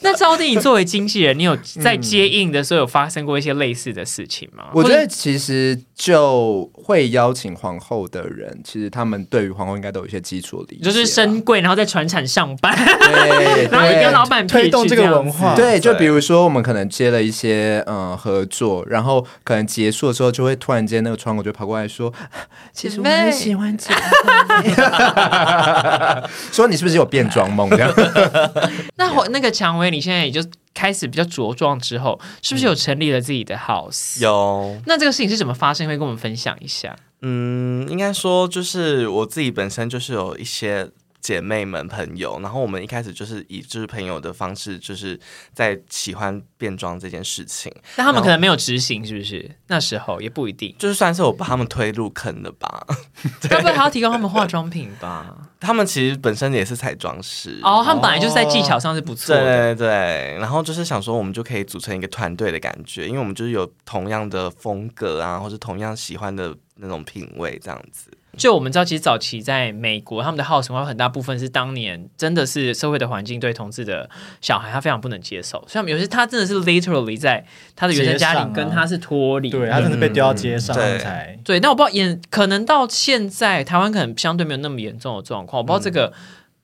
[0.00, 4.64] 那招娣，你作为经纪人，你有在接应的时候有发生过一些类似的事情吗？
[4.72, 15.56] 我觉得其实就会邀请皇后的人，其实他们对于皇后应该都有一些基础的理解，就是升贵，然后在船厂上班，对， 然后跟老板推动这个文化。
[15.56, 22.12] 对，就比如说我们可能接了一些嗯合作，然后可能结束的时候，就会突然间那个窗口就跑过来说
[22.72, 23.92] ：“其实我很喜欢这
[26.52, 27.68] 说你是不是有变装梦？
[27.70, 27.92] 这样？
[28.96, 29.90] 那我那个蔷薇。
[29.90, 30.40] 你现在也就
[30.74, 34.20] 开始比较茁壮之后，是不是有成立了自己的 house？
[34.20, 34.80] 有。
[34.86, 35.86] 那这个事情是怎么发生？
[35.86, 36.96] 会跟我们分享一下。
[37.22, 40.88] 嗯，应该说就是我自己本身就是有一些。
[41.26, 45.18] 姐妹们、朋友，然后我们一开始就是以就是朋友的方式，就是
[45.52, 47.74] 在喜欢变装这件事情。
[47.96, 49.50] 但他们可能没有执行，是不是？
[49.66, 52.86] 那时候也不一定，就是算是我把他们推入坑的吧。
[53.50, 55.36] 该不会还要提供他们化妆品吧？
[55.58, 59.74] 他们其实本身也是彩妆师哦，他们本来就是在技巧上是不错的。
[59.74, 68.12] 对对，然后就是想说，我们就可以组成一个团队的感觉，因为我们就是有同样的风格啊，或是同样喜欢的那种品味，这样子。
[68.36, 74.08] 就我们知道，其实早期在美国，他们的 house 文化很大部分是当年真的是社会的环境对同志的
[74.40, 77.44] 小孩他非常不能接受，所以有些他真的是 literally 在
[77.74, 81.58] 他的原生家庭跟他是脱离，对他真的被丢到街上才对。
[81.58, 86.12] 但我不知道，也可能到现在台湾可能相对没有那么严重的状况，我不知道这个。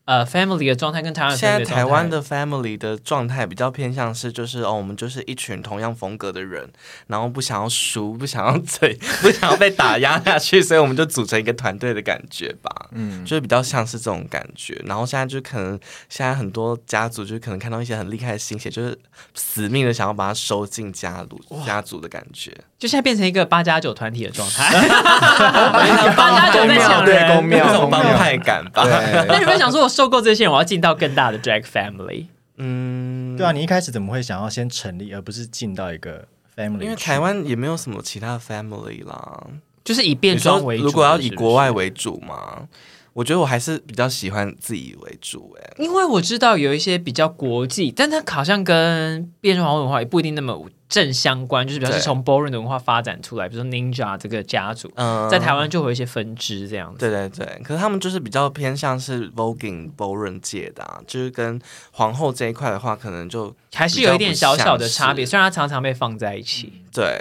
[0.04, 6.68] 呃，family 的状态跟台湾现在台湾的 family 的状态比较偏向是，就是哦，我们就是一群同样风格的人，
[7.06, 12.88] 然后不想要输，不想要嘴， 不想要被打压下去，所以我们就组成一个团队的感觉吧。
[12.90, 14.74] 嗯，就是比较像是这种感觉。
[14.84, 18.98] 然后现在就可能现在很多家族就可能看到一些很厉害的新血，就是
[19.34, 24.74] 死命的想要把它收进家族家族的感觉，就现在变成一个八加九团体的状态。
[26.16, 28.82] 八加九在抢对公庙那种帮派感吧。
[29.28, 29.88] 那有没有想说我？
[29.88, 32.26] 受够这些，我要进到更大的 drag family。
[32.56, 36.80] 嗯，对啊，你一开始怎么会想要先成立，而不是进到一个 family？
[36.80, 39.46] 因为台湾也没有什么其他 family 啦，
[39.84, 40.82] 就是以变装为主。
[40.82, 42.66] 如果要以国外为主嘛，
[43.12, 45.56] 我觉得我还是比较喜欢自己为主。
[45.60, 50.66] 哎，因为我知道有一些比较国际，但它好像跟变装文化也不一定那么。
[50.92, 56.98] 正相关就是表示从 boring 的文化发展出来，比如说 Ninja 这个家族，嗯在台湾就会有一些分支这样子。
[56.98, 61.58] 对对对，可是他们就是比较偏向是 Voguing boring 界的，啊就是跟
[61.92, 65.24] 皇后这一块的话，可能就还是有一点小小的差别。
[65.24, 67.18] 虽然它常常被放在一起，对，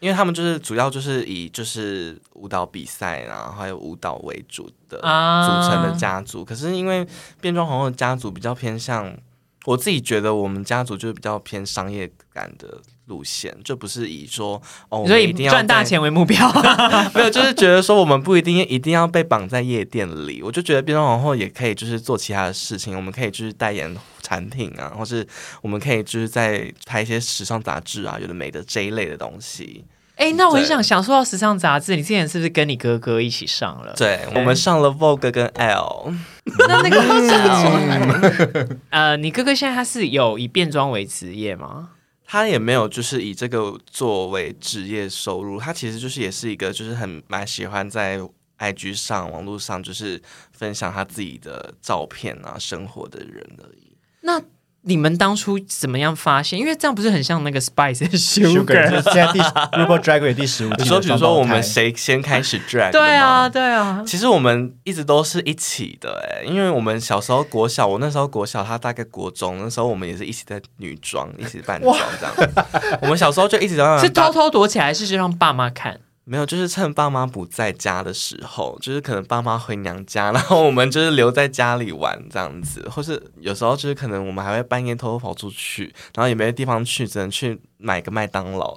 [0.00, 6.44] 因为他们就是主要就是以就是舞蹈比赛啊，还有舞蹈为主的组成的家族。
[6.44, 7.06] 可是因为
[7.40, 9.16] 变装皇后家族比较偏向，
[9.64, 12.80] 我自己觉得我们家族就是比较偏商业感的。
[13.12, 16.50] 路线就不是以说哦，所以赚大钱为目标，
[17.12, 20.42] 没有，就是觉得说我们不一定一定要被绑在夜店里。
[20.42, 22.96] 我就觉得变装皇后也可以，就是做其他的事情。
[22.96, 25.26] 我们可以就是代言产品啊，或是
[25.60, 29.84] 我们可以就是在拍一些时尚杂志啊，有的没的这一类的东西。
[30.16, 33.92] 哎，那我很想想说到时尚杂志，你之前是不是跟你哥哥一起上了？
[33.96, 36.14] 对，我们上了 Vogue 跟 L。
[36.68, 41.88] 那那个 呃，你哥哥现在他是有以变装为职业吗？
[42.32, 48.18] 他也没有就是以这个作为职业收入，他其实就是也是一个就是很蛮喜欢在
[48.58, 50.18] IG 上网络上就是
[50.50, 53.94] 分享他自己的照片啊生活的人而已。
[54.22, 54.42] 那。
[54.84, 56.58] 你们当初怎么样发现？
[56.58, 59.02] 因为这样不是很像那个 Spice Sugar？
[59.02, 60.84] 现在第 Ripple Drag 第十五季。
[60.84, 62.90] 说，比如说我们谁先开始 drag？
[62.90, 64.02] 对啊，对啊。
[64.06, 72.66] 其实我们一直都是一起的，哎，因为我们小时候国小，我那时候国小，他大概国中，那时候我们也是一起在女装，一起扮装这样。
[73.00, 76.00] 我们小时候就一直这样 是偷偷躲起来，是让爸妈看。
[76.24, 88.76] 没有，就是趁爸妈不在家的时候，就是可能爸妈回娘家， 然后我们就是留在家里玩这样子，或是有时候就是可能我们还会半夜偷偷跑出去，然后也没地方去，只能去买个麦当劳。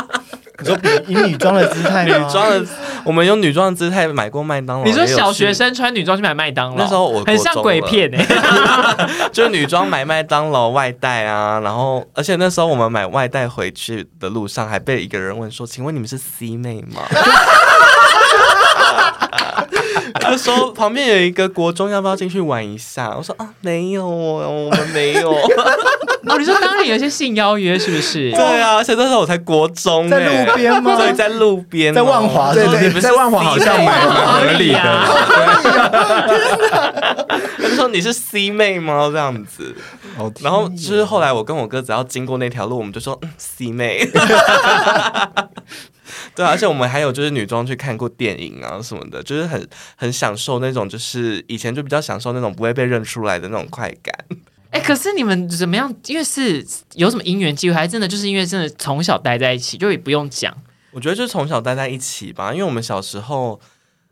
[0.62, 2.10] 你说以女装的姿态女？
[2.30, 2.64] 装的，
[3.04, 4.84] 我们用女装的姿态买过麦当劳。
[4.84, 17.02] 你说小学生穿女装去买麦当劳，那时候我很像鬼片哎、 就是女装买麦当劳外带啊，然后而且那时候我们买外带回去的路上，还被一个人问说：“请问你们是 C 妹吗？”
[20.20, 23.14] 他说旁边有一个国中，要不要进去玩一下？
[23.16, 25.32] 我说啊，没有哦，我们没有。
[26.28, 28.30] 哦，你说当然有些性邀约是不是？
[28.36, 34.78] 对啊，而且那时候我才国中、在欸路边吗对，在路边哦、在万华对对，是不是在万华好像蛮蛮合理的。
[37.58, 39.08] 他就说你是 C 妹吗？
[39.12, 39.74] 这样子。
[40.18, 44.08] 哦然后就是后来我跟我哥只要经过那条路，我们就说嗯 C 妹。
[46.34, 54.14] 对啊，而且我们还有就是女装去看过电影啊什么的，就是很很享受那种，就是以前就比较享受那种不会被认出来的那种快感。
[54.70, 55.94] 哎、可是你们怎么样？
[56.06, 60.56] 因为是有什么因缘机会，还真的就是因为真的从小待在一起，就也不用讲。
[60.92, 63.60] 我觉得就是从小待在一起吧，因为我们小时候，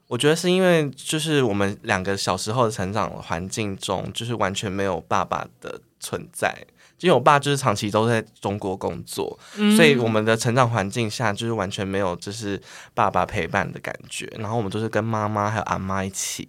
[0.06, 6.54] 我觉得是因为就是我们两个小时候的成长环境中，就是完全没有爸爸的存在。
[7.00, 9.38] 因为我爸就是长期都在中国工作，
[9.76, 12.60] 所以我们的成长环境下就是完全没有就是
[12.94, 14.30] 爸爸陪伴的感觉。
[14.38, 16.48] 然后我们都是跟妈妈还有阿妈一起。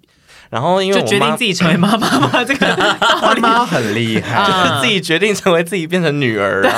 [0.51, 2.29] 然后因为就决我妈定自己成为妈妈吗？
[2.43, 6.75] 这个妈妈很厉害，就是自己决定成为自己变成女儿啊！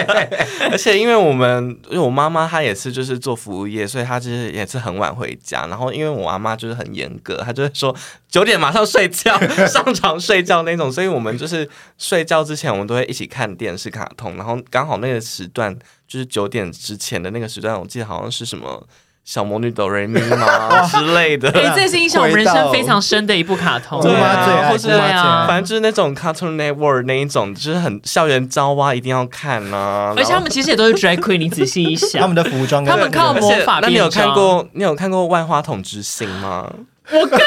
[0.72, 5.66] 而且因为我们，因为我妈妈她也是就是做服务业，所以她其实也是很晚回家。
[5.66, 7.94] 然后因为我阿妈就是很严格，她就会说
[8.30, 10.90] 九点马上睡觉，上床睡觉那种。
[10.90, 14.38] 所以我们就是睡觉之前，我们都会一起看电视卡通。
[14.38, 15.76] 然后刚好那个时段
[16.08, 18.88] 就是九点之前的那个时段，我记得好像是什么。
[19.24, 24.00] 小魔女哆瑞咪吗 之类的，哎、这是影响我们人生非常深的一部卡通。
[24.02, 25.44] 姑妈啊最爱，或是姑妈最啊。
[25.46, 30.12] 反正就是那种 Cartoon Network 那一种，就是很校园招啊，一定要看啊。
[30.16, 34.68] 而且他们其实也都是 drag queen， 你仔细一想，他们的服装跟他们靠那个魔法那你有看过？
[34.72, 36.68] 你有看过《万花筒之星》吗？
[37.10, 37.42] 我跟你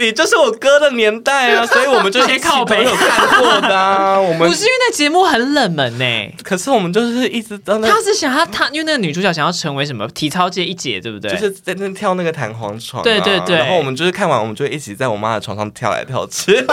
[0.00, 4.18] 你就是我哥的年代啊， 所以我们就一起靠北都有看过的啊。
[4.18, 6.04] 我们不是因为那节目很冷门呢、
[6.42, 11.30] 可是我们就是一直在那，他是想要他，因为那个女主角想要成为什么体操界一姐，对不对？
[11.32, 13.04] 就是在那跳那个弹簧床啊。
[13.04, 16.64] 对对对然后我们就是看完，我们就一起在我妈的床上跳来跳去，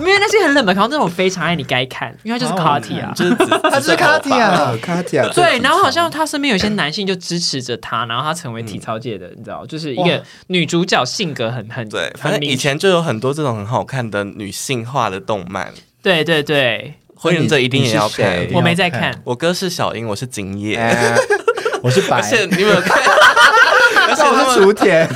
[0.00, 3.12] 因为那些很冷门，然后那种非常爱你该看，因为他就是好 Carty 啊。
[3.14, 15.68] 就是紫他是 Katy 啊啊，卡蒂亚对，然后好像他身边有些男性就支持着他，然后他成为体操界的，你知道，就是一个女主角性格很很对，反正以前就有很多这种很好看的女性化的动漫，
[16.02, 18.46] 对对对，火影忍者一定也要看。
[18.52, 21.16] 我没在看，我哥是小樱，我是景野， 哎，
[21.82, 22.16] 我是白。
[22.16, 23.02] 而，且你有没有看？
[24.08, 25.08] 而且我是他们雏田，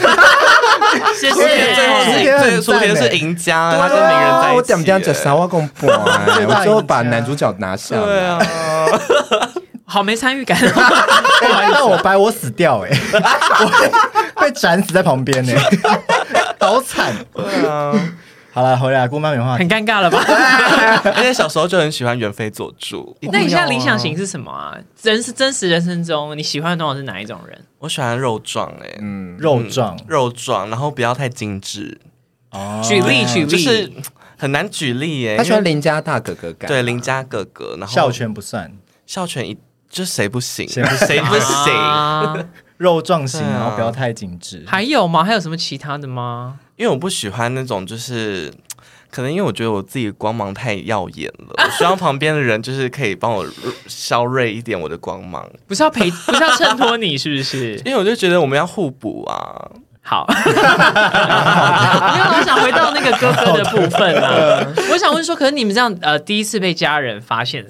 [1.33, 1.47] 最
[1.89, 4.57] 后是最初天赞欸是赢家，他跟鸣人在一起。
[4.57, 6.21] 我点不点这啥话公布啊？
[6.35, 8.29] 最大我最后把男主角拿下对来。
[8.29, 8.39] 啊，
[9.85, 12.91] 好没参与感， 哎那我白我死掉哎，
[14.37, 15.53] 我被斩死在旁边呢，
[16.61, 17.13] 好惨。
[17.35, 17.93] 对啊。
[18.57, 20.19] 好了，回来姑妈没话很尴尬了吧？
[21.15, 23.15] 而且小时候就很喜欢元妃佐助。
[23.31, 24.75] 那你现在理想型是什么啊？
[25.03, 27.65] 人是真实人生中你喜欢的通常是哪一种人？
[27.81, 32.01] 我喜欢肉壮哎，嗯，肉壮肉壮，然后不要太精致，
[32.53, 33.93] 哦举例举例，就是
[34.39, 35.37] 很难举例耶。
[35.37, 38.73] 他喜欢邻家大哥哥感，对邻家哥哥，然后孝全不算，
[39.05, 39.59] 孝全一
[39.91, 41.75] 就是谁不行，谁不行谁不行。
[41.75, 42.35] 啊
[42.79, 44.63] 肉壮型，然后不要太精致。
[44.67, 45.25] 还有吗？
[45.25, 46.59] 还有什么其他的吗？
[46.77, 48.53] 因为我不喜欢那种就是。
[49.09, 53.47] 可能因为我觉得我自己光芒太耀眼了， 我希望旁边的人就是可以帮我
[53.87, 57.81] 消锐一点我的光芒，不是要陪，不是要衬托你，是不是？
[57.87, 59.71] 因为我就觉得我们要互补啊。
[60.03, 60.51] 好， 因为
[62.37, 67.65] 我想回到那个哥哥的部分啊，我想问说，可是你们这样呃，第一次被家人发现，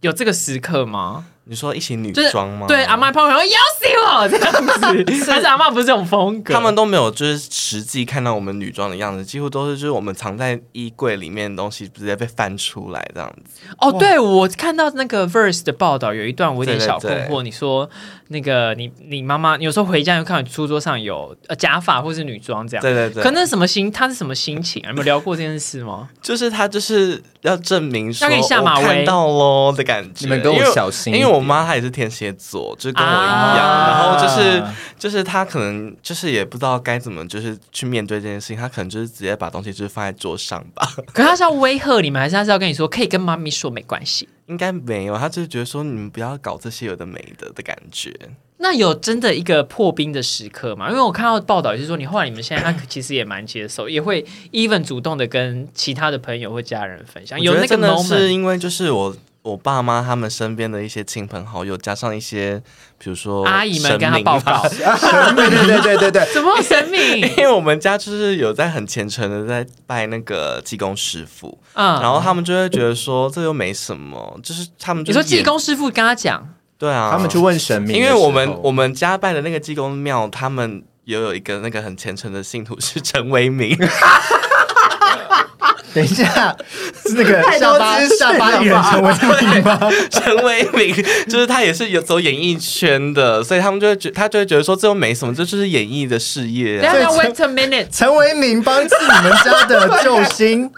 [0.00, 1.26] 有这个时刻吗？
[1.48, 2.66] 你说一起女装吗？
[2.68, 4.52] 对，阿妈旁边说要死我这样
[4.94, 13.66] 子， 但是阿妈不是这种风格，他们都没有就是实际看到我们女装的样子，几乎都是就是我们藏在衣柜里面的东西直接被翻出来这样子。
[13.78, 17.28] 哦，对我看到那个 Verse 的报道，有一段我有点小困惑。
[17.36, 17.88] 对你说
[18.28, 23.90] 那个你你妈妈有时候回家就看到书桌上有呃假发或是女装这样，对对对，可那什么心？
[23.90, 24.88] 他是什么心情啊？
[24.88, 26.08] 有没有聊过这件事吗？
[26.20, 30.10] 就是他就是要证明说要给你下马威我看到喽的感觉。
[30.20, 34.62] 你们给我小心一因为我我妈她也是天蝎座，就是跟我一样，啊然后就是
[34.98, 44.28] 就是她可能就是也不知道该怎么就是去面对这件事情，她可能就是直接把东西就是放在桌上吧，可她是要威吓你们，还是她是要跟你说可以跟妈咪说没关系？
[44.48, 48.12] 应该没有，他就是觉得说你们不要搞这些有的没的的感觉。
[48.60, 50.90] 那有真的一个破冰的时刻吗？
[50.90, 58.32] 因为我看到报道也是说，你后来你们现在他其实也蛮接受，也会 even 主动的跟其他的朋友或家人分享，有那个我觉得真的是。
[58.32, 59.14] 因为就是我
[59.48, 62.62] 我爸妈他们身边的一些亲朋好友，加上一些
[62.98, 67.20] 比如说阿姨们跟他神明报告，对对对对对，怎么有神明？
[67.36, 83.74] 因为我们家就是有在很虔诚的在拜那个济公师傅，嗯，然后他们就会觉得说这又没什么，就是他们你说就是演济公师傅跟他讲，对啊，他们去问神明因，为我们我们家拜的那个济公庙，他们也有一个那个很虔诚的信徒是陈为民，
[85.98, 86.56] 等一下，
[87.16, 88.82] 那个 下巴下巴了吧艺人
[89.18, 89.80] 陈为民吗？
[90.10, 96.92] 陈为民就是他也是有走演艺圈的，所以他们就会觉他就会觉得说这又没什么，这就是演艺的事业啊。
[96.92, 100.70] 等一下 wait a minute， 陈为民帮是你们家的救星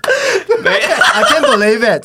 [0.65, 2.05] ，I can't believe it。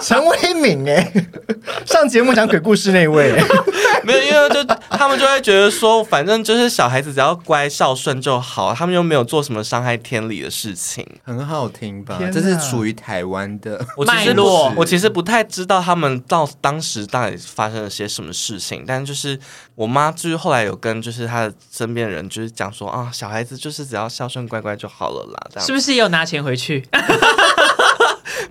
[0.00, 1.12] 陈威敏哎，
[1.86, 3.32] 上节目讲鬼故事那位，
[4.04, 11.06] 没有，因为就他们就会觉得说，反正就是小孩子只要乖孝顺就好，他们又没有做什么伤害天理的事情。
[11.24, 13.84] 很好听吧这是属于台湾的。
[13.96, 19.38] 我其实脉络我其实不太知道他们到当时到底发生了些什么事情，但就是
[19.74, 26.84] 我妈就是后来有跟就是她的身边人就是讲说啊，小孩子就是只要孝顺乖乖就好了啦，这样是不是也有拿钱回去？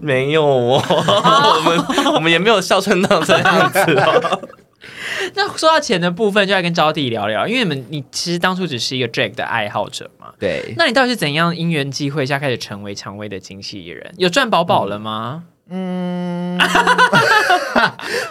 [0.01, 4.41] 没有哦， 我们我们也没有孝顺到这样子哦。
[5.35, 14.11] 那说到钱的部分，就要跟招弟聊聊，因为你们你其实当初只是一个 drag 的爱好者嘛，对，那你到底是怎样因缘际会下开始成为蔷薇的经纪人？
[14.17, 15.43] 有赚饱饱了吗？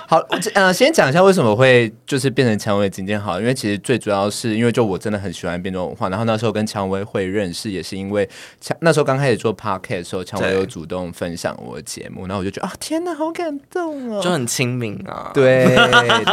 [0.07, 0.19] 好，
[0.55, 8.29] 呃，先讲一下为什么会就是变成蔷薇今天好，因为其实最主要是因为就我真的很喜欢变装文化，然后那时候跟蔷薇会认识，也是因为
[8.61, 15.31] 蔷那时候刚开始做 podcast 的时候，蔷薇有主动分享我的节目，然后我就觉得啊，天哪，好感动哦，就很亲民啊。
[15.33, 15.65] 对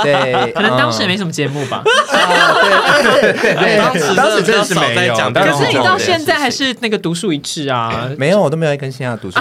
[0.03, 1.81] 对，可能当时没什么节目吧。
[1.85, 8.09] 对当时当时真的是没有可是你到现在还是那个独树一帜啊！
[8.17, 9.39] 没有，我都没有在更新啊，读书。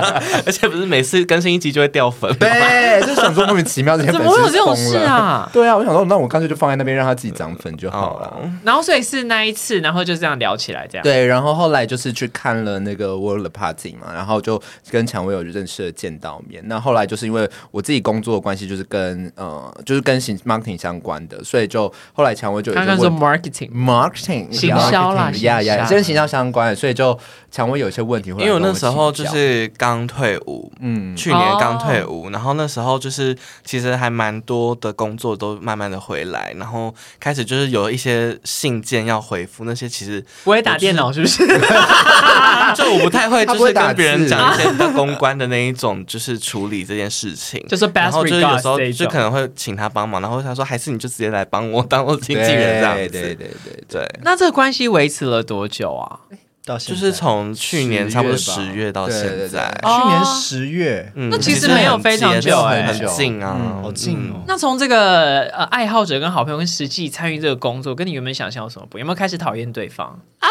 [0.46, 2.32] 而且不是每次更新一集就会掉粉？
[2.38, 4.96] 对，就想说莫名其妙这些 怎粉丝么会有这种事？
[4.98, 5.48] 啊？
[5.52, 8.26] 对啊，我想说，那我干脆就放在那边让他自己涨粉就好了。
[8.28, 11.02] 哦，然后所以是那一次，然后就这样聊起来，这样。
[11.02, 14.60] 对，然后后来就是去看了那个 World Party 嘛，然后就
[14.90, 16.62] 跟蔷薇有认识了见到面。
[16.66, 27.18] 那后来就是因为我自己工作的关系，就是跟呃，就是跟行 marketing 相关的，所以就后来蔷薇就有一刚刚说 marketing，marketing 行销啦呀呀，行销跟行销相关的，所以就
[27.50, 41.46] 蔷薇有一些问题因为我那时候就是刚退伍，嗯去年刚退伍，然后那时候就是其实还蛮多的工作都慢慢的回来，然后开始就是有一些信件要回复，那些其实不会打电脑是不是？
[42.76, 47.64] 就 我不太会，就是跟别人字讲一些比较公关的那一种，就是处理这件事情。
[47.66, 48.78] 就是然后就是有时候。
[48.90, 53.08] 就可能会请他帮忙，然后他说还是你就直接来帮我当我经纪人这样子。
[53.08, 54.00] 对对对对对。
[54.00, 56.18] 对那这个关系维持了多久啊？
[56.70, 62.86] 到现在就是从去年差不多十月到对对对现在，哦去年十月，嗯那其实没有非常久哎。
[62.86, 64.42] 很近啊，嗯好近哦。
[64.46, 69.04] 那从这个呃爱好者跟好朋友跟实际参与这个工作，跟你原本想象有什么不一样？
[69.04, 70.18] 有没有开始讨厌对方？
[70.38, 70.48] 啊？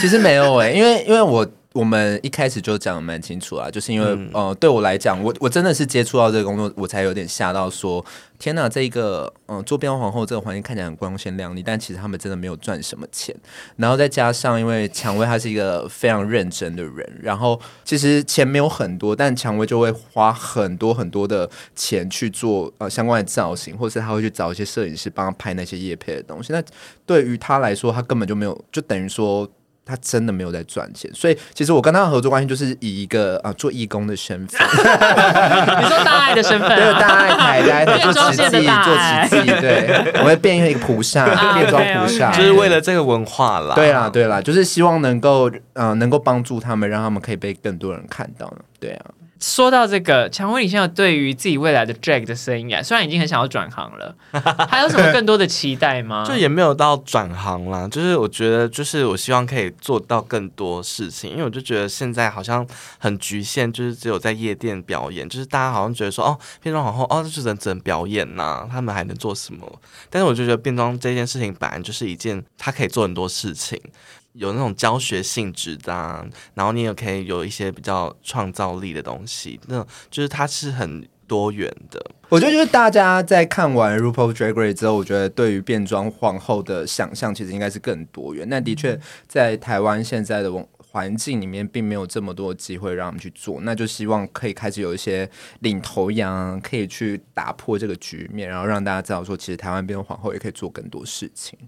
[0.00, 8.02] 其实没有哎、因为因为我我们一开始就讲的蛮清楚啊，就是因为、嗯呃，对我来讲，我我真的是接触到这个工作，我才有点吓到说，
[8.38, 13.36] 天哪，这一个嗯、呃做变装皇后这个环境看起来很光鲜亮丽，但其实他们真的没有赚什么钱。
[13.76, 26.52] 然后再加上，因为蔷薇她是一个非常认真的人，然后其实钱没有很多，但蔷薇就会花很多很多的钱去做呃相关的造型，或是他会去找一些摄影师帮他拍那些叶配的东西。
[26.52, 26.62] 那
[27.04, 29.46] 对于他来说，他根本就没有，就等于说。
[29.86, 37.00] 他真的没有在赚钱，所以其实我跟他的合作关系就是以一个啊、呃做义工的身份， 你说大爱的身份对啊？
[37.00, 43.76] 大爱台，大爱台做变装慈济，界的大做爱慈济，对，我会变成一个菩萨，啊变装菩萨，就是为了这个文化啦。
[43.76, 48.58] 对啦，对啦，就是希望能够呃能够帮助他们，让他们可以被更多人看到呢。
[48.80, 49.06] 对啊，
[49.46, 54.12] 说到这个，蔷薇，你现在对于自己未来的 drag 的生涯，虽然已经很想要转行了，
[54.68, 56.24] 还有什么更多的期待吗？
[56.26, 62.66] 就也没有到转行啦，就是我觉得，就是我希望可以做到更多事情，因为我就觉得现在好像
[62.98, 69.80] 很局限，就是只有在夜店表演，就是大家好像觉得说，哦，变装皇后，哦，就只能只能表演呐、他们还能做什么？
[70.10, 73.80] 但是我就觉得变装这件事情本来就是一件，他可以做很多事情。
[74.36, 82.04] 有那种教学性质的、啊，然后你也可以有一些比较创造力的东西，那种就是它是很多元的。
[82.28, 88.48] 我觉得就是大家在看完 RuPaul Drag Race 之后，我觉得对于变装皇后的想象其实应该是更多元。
[88.48, 95.28] 那的确在台湾现在的环境里面，并没有这么多机会让我们去做，那就希望可以开始有一些
[95.60, 101.58] 领头羊，可以去打破这个局面，然后让大家知道说，其实台湾变装皇后也可以做更多事情。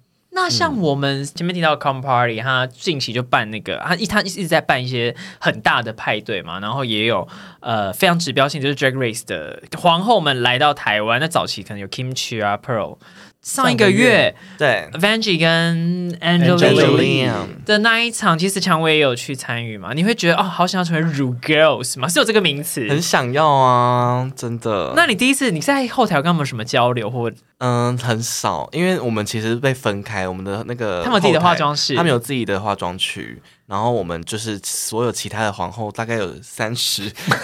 [0.40, 7.26] 那像我们前面提到的 Com Party，他近期就办那个，他一他一直在办一些很大的派对嘛，然后也有
[7.60, 11.20] 呃非常指标性，就是 Drag Race 的皇后们来到台湾。
[11.20, 12.98] 那早期可能有 Kimchi 啊，Pearl。
[13.40, 19.92] 上一个月，对 v a n g i e 跟 Angelina 的那一场，其实蔷薇也有去参与嘛？
[19.94, 22.08] 你会觉得哦，好想要成为 Ru Girls 吗？
[22.08, 22.86] 是有这个名词？
[22.88, 24.92] 很想要啊，真的。
[24.96, 27.30] 那你第一次你在后台跟他们什么交流或？
[27.58, 37.08] 嗯，很少，因为我们其实被分开，我们的那个他们自己的化妆室，他们有自己的化妆区，然后我们就是所有其他的皇后，大概有三十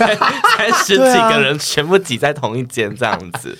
[0.56, 3.56] 三十几个人，全部挤在同一间这样子，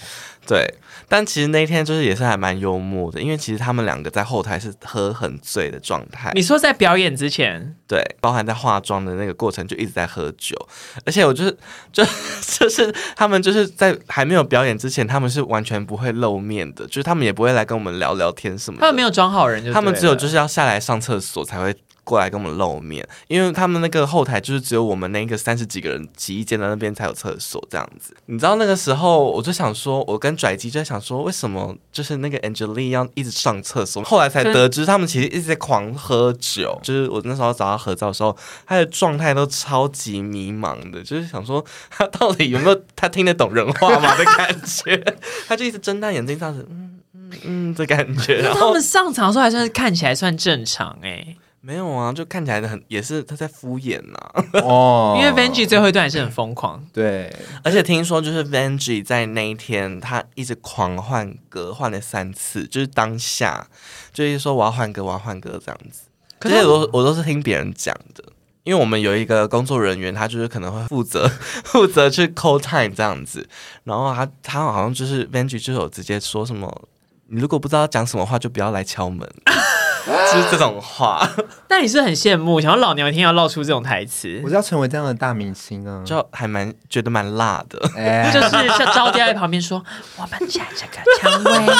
[0.47, 0.75] 对。
[1.09, 6.33] 但其实那一天就是也是还蛮幽默的，因为其实他们两个在后台是喝很醉的状态。
[6.35, 10.57] 你说在表演之前，对，包含在化妆的那个过程就一直在喝酒，
[11.05, 11.57] 而且我就是
[11.93, 12.05] 就
[12.59, 18.81] 就是他们就是在还没有表演之前，他们是完全不会露面的，就是他们也不会来跟我们聊聊天什么。
[18.81, 21.75] 他们没有装好人，他们只有就是要下来上厕所才会。
[22.05, 28.15] 过来跟我们露面，因为他们那个后台就是只有我们那个三十几个人挤一间的那边才有厕所这样子。
[28.27, 34.03] 你知道那个时候，我就想说，我跟拽鸡就在想说，为什么就是那个 Angeline 要一直上厕所？
[34.05, 36.79] 后来才得知，他们其实一直在狂喝酒。
[36.83, 38.37] 就是我那时候找他合照的时候，
[38.67, 45.03] 他的状态都超级迷茫的，就是想说他到底有没有他听得懂人话吗的感觉？
[45.49, 48.43] 他就一直睁大眼睛这样子，嗯嗯嗯的感觉。
[48.45, 51.37] 然后他们上场的时候还算是看起来算正常哎。
[51.67, 54.61] 没有啊，就看起来很也是他在敷衍呐。
[54.63, 56.85] 哦， 因为 Vanjie 最后一段也是很疯狂。
[56.93, 63.67] 对，而且听说就是 Vanjie 在那一天他一直狂换歌，换了三次，就是当下
[64.13, 66.03] 就是说我要换歌，我要换歌这样子。
[66.39, 68.23] 可是我我都是听别人讲的，
[68.65, 71.27] 因为我们有一个工作人员，他就是可能会负责
[71.65, 73.49] 负责去 call time 这样子。
[73.85, 76.89] 然后他他好像就是 Vanjie 就有直接说什么，
[77.29, 79.27] 你如果不知道讲什么话，就不要来敲门。
[80.33, 81.27] 就是这种话，
[81.67, 87.79] 但你是很羡慕，想要老娘一天要唠出这种台词，我是要成为这样的大明星啊，就还蛮觉得蛮辣的，
[88.33, 89.83] 就是像招爹在旁边说，
[90.17, 91.75] 我们家这个蔷薇。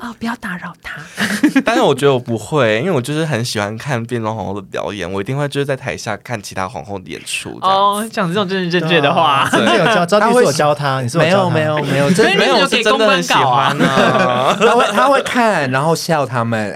[0.00, 1.00] 哦，不要打扰他。
[1.64, 7.56] 但是我觉得我不会，因为我就是很喜欢看变装皇后的表演，我一定会就是在台下看其他皇后的演出。
[7.62, 16.74] 哦，讲这种正正确的话，你有教招爹是有教他，你是没有没有没有，真没有是真的很喜欢啊，他会他会看，然后笑他们。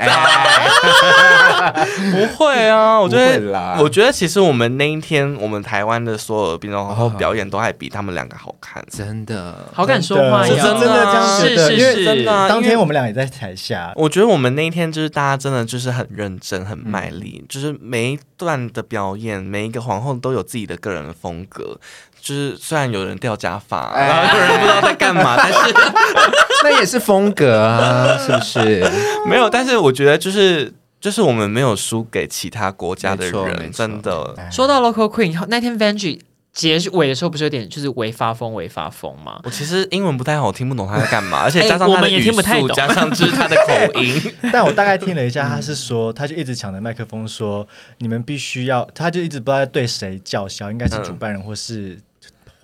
[2.13, 21.79] 不会啊， 我觉得，我觉得其实我们那一天，我们台湾的所有变装皇后表演都还比他们两个好看，真的，好敢说话，真的这样觉得，因为真的，当天我们俩也在台下，我觉得我们那一天就是大家真的就是很认真、很卖力，就是每一段的表演，每一个皇后都有自己的个人的风格。
[22.27, 25.75] 就是虽然有人掉假发，然后有人不知道在干嘛， 但是
[26.65, 28.85] 那也是风格啊，是不是？
[29.31, 34.35] 没有，但是我觉得就是就是我们没有输给其他国家的人，真的。
[34.51, 36.19] 说到 local queen，那天 Vanjie
[36.53, 39.39] 结尾的时候不是有点就是微发疯，微发疯吗？
[39.45, 44.35] 我其实英文不太好，听不懂他在干嘛，而且加上他的语速，加上就是他的口音。
[44.53, 47.65] 但我大概听了一下，他是说，他就一直抢着麦克风说，
[47.99, 51.97] 你们必须要，他就一直不知道对谁叫嚣，应该是主办人或是。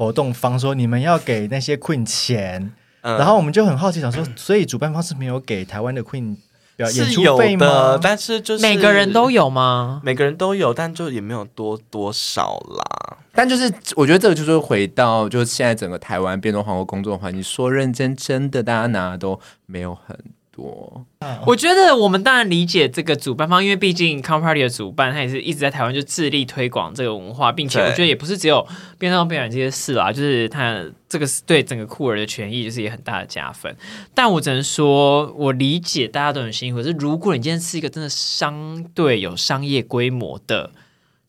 [0.03, 2.73] 活动方说：“你们要给那些 Queen 钱，
[3.03, 6.37] 然后我们就很好奇，想说，所以主办方是没有给台湾的 Queen
[6.75, 7.97] 表演出费吗？
[8.03, 10.01] 但是就是每个人都有吗？
[10.03, 13.19] 每个人都有，但就也没有多多少啦。
[13.33, 20.19] 但就是我觉得这个就是回到，就是现在整个台湾变装皇后工作环境，说认真，真的大家拿都没有很。”
[20.53, 21.05] 多，
[21.47, 28.67] 我觉得我们当然理解这个主办方，因为毕竟 Com Party 的主办，他也是一直在台湾就致力推广这个文化，并且我觉得也不是只有
[28.99, 33.75] 变装表演这些事啦，就是他这个对整个酷儿的权益就是也很大的加分。
[34.15, 40.71] 但我只能说，我理解大家都很辛苦，是如果你今天是一个真的相对有商业规模的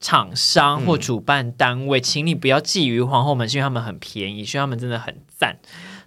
[0.02, 5.58] 厂商或主办单位，请你不要觊觎皇后们，是因为他们很便宜，所以他们真的很赞。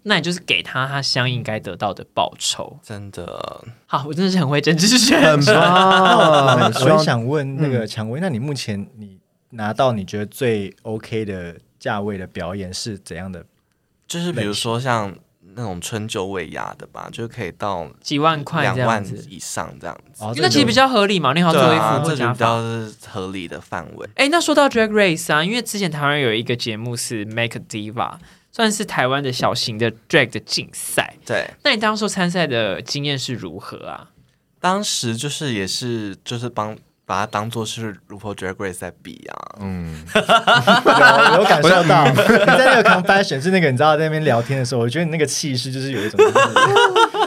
[0.08, 6.72] 那你就是给他他相应该得到的报酬，真的好，我真的是很会政治选，很棒。
[6.72, 9.18] 我想问那个蔷薇，那你目前你
[9.50, 13.44] 拿到你觉得最 OK 的价位的表演是怎样的？
[14.06, 15.12] 就是比如说像
[15.56, 20.24] 那种春秋尾牙的吧，就可以到几万块、两万以上这样子。
[20.36, 24.08] 那其实比较合理嘛，你好做衣服这比较是合理的范围。
[24.14, 28.18] 哎，那说到 Drag Race 啊，因为之前台湾有一个节目是 Make Diva。
[28.56, 31.14] 算是台湾的小型的 drag 的竞赛。
[31.26, 34.08] 对，那你当时参赛的经验是如何啊？
[34.58, 40.20] 当时就是也是就是帮把它当做是 RuPaul Drag Race 在比啊，嗯，有
[41.36, 46.32] 有感受到 你在那个 confession 是那个你知道在那边聊天的时候，我觉得你那个气势就是有一种就是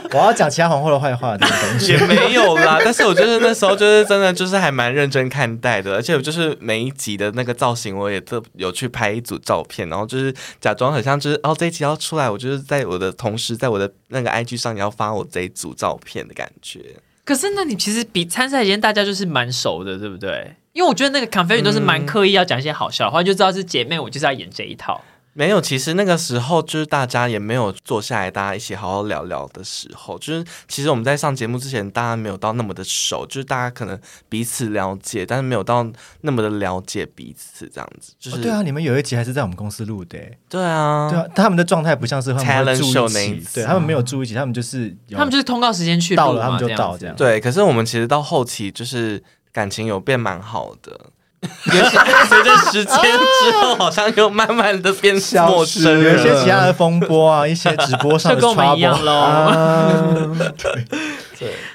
[0.14, 1.93] 我要讲其他皇后的坏话的那种感觉。
[1.93, 2.80] 也没有啦。
[2.84, 16.80] 但是我就是那时候就是真的就是还蛮认真看待的，而且我就是每一集的那个造型我也特有去拍一组照片，然后就是假装很像就是哦这一集要出来，我就是在我的同时在我的那个 IG 上 也要发我这一组照片的感觉。
[17.24, 20.55] 可是那你其实比参赛前大家就是蛮熟的，对不对？
[20.74, 24.99] 因为我觉得那个 confession 都是蛮刻意要讲一些好笑的话，就知道是姐妹，我就是要演这一套。
[25.39, 30.19] 没有，其实那个时候就是大家也没有坐下来，大家一起好好聊聊的时候。
[30.19, 35.89] 就是其实我们在上节目之前，大家没有到那么的熟，就是大家可能彼此了解，但是没有到
[36.21, 38.11] 那么的了解彼此这样子。
[38.19, 47.39] 就是、哦对啊，你们有一集还是在我们公司录的欸，对啊，对啊，他们的状态不像是他们住 show 一那一次，起对他们没有住一起，他们就是他们就是通告时间去到了他们就到这样对。
[47.39, 49.23] 可是我们其实到后期就是
[49.53, 50.99] 感情有变蛮好的。
[51.67, 55.15] 有些随着时间之后，好像又慢慢的变
[55.47, 56.35] 陌生有一些。
[56.43, 59.89] 其他的风波啊，一些直播上的 就跟我们一样喽 啊
[60.57, 60.85] 对，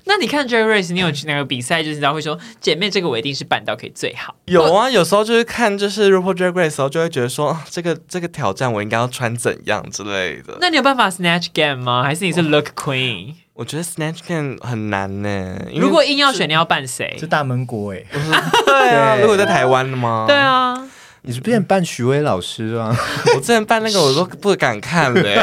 [0.04, 4.34] 那你看 Drag Race，你有去那个比赛，就是知道会说姐妹这个我一定是办到可以最好。
[4.46, 10.56] 有啊，有时候就是看就是 RuPaul Drag Race 的时候，就会觉得说，啊这个这个挑战我应该要穿怎样之类的。
[10.60, 12.02] 那你有办法 Snatch Game 吗？
[12.02, 13.34] 还是你是 Look Queen？
[13.54, 17.26] 我觉得 Snatch Game 很难呢，如果硬要选，你要扮谁是？
[17.26, 18.04] 大门国哎，
[18.66, 20.24] 对啊， 对如果在台湾的吗？
[20.26, 20.74] 对，啊，
[21.26, 22.94] 你是变扮徐威老师啊？
[23.34, 25.42] 我之前扮那个我都不敢看嘞，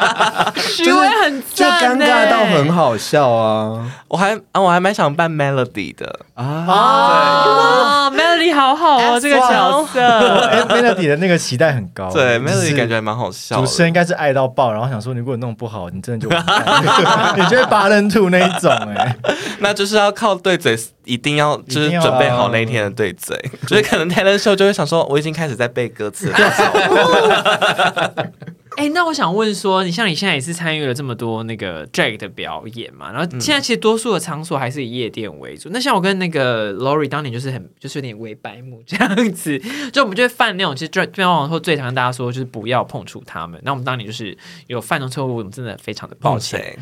[0.56, 3.86] 徐威很就尴尬到很好笑啊！
[4.08, 10.00] 我还啊我还蛮想扮 Melody 的，啊，啊，Melody 好好哦，这个角色。
[10.00, 13.60] 哎，Melody 的那个期待很高，对 Melody 感觉还蛮好笑。
[13.60, 16.34] 主持人应该是爱到爆，然后想说你，如果弄不好，你真的就
[17.36, 19.14] 你就会八人吐那一种哎。
[19.58, 23.36] 那就是要靠对嘴，一定要就是准备好那一天的对嘴，
[23.68, 26.36] 就是可能 talent show 就会想说，我已经开始在背歌词了。
[28.76, 35.68] 哎、那我想问说，你像你现在也是参与了这么多那个 drag 的表演嘛，然后现在其实多数的场所还是以夜店为主。
[35.70, 39.58] 那像我跟那个 Lori 当年就是很就是有点微白目这样子，
[39.92, 43.60] 就我们就会犯那种其实 drag 变往后最常跟大家说就是不要碰触他们。
[43.64, 44.34] 那我们当年就是
[44.68, 46.78] 有犯的错误，我们真的非常的抱歉，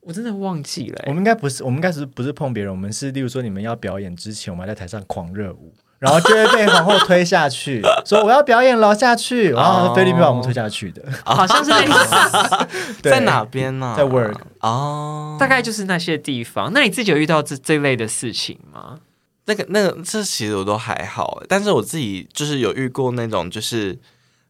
[0.00, 1.08] 我真的忘记了、欸。
[1.08, 2.72] 我们应该不是，我们应该是不是碰别人？
[2.72, 13.94] 我们是，例如说你们要表演之前，我们还在台上狂热舞，然后就会被皇后推下去， 说我要表演了下去，然后菲律宾把我们推下去的，好像是类似， 在哪边呢？
[13.96, 16.72] 在 work 哦，大概就是那些地方。
[16.72, 18.98] 那你自己有遇到这这类的事情吗？
[19.46, 23.96] 那个那个，这其实我都还好，但是我自己就是有遇过那种就是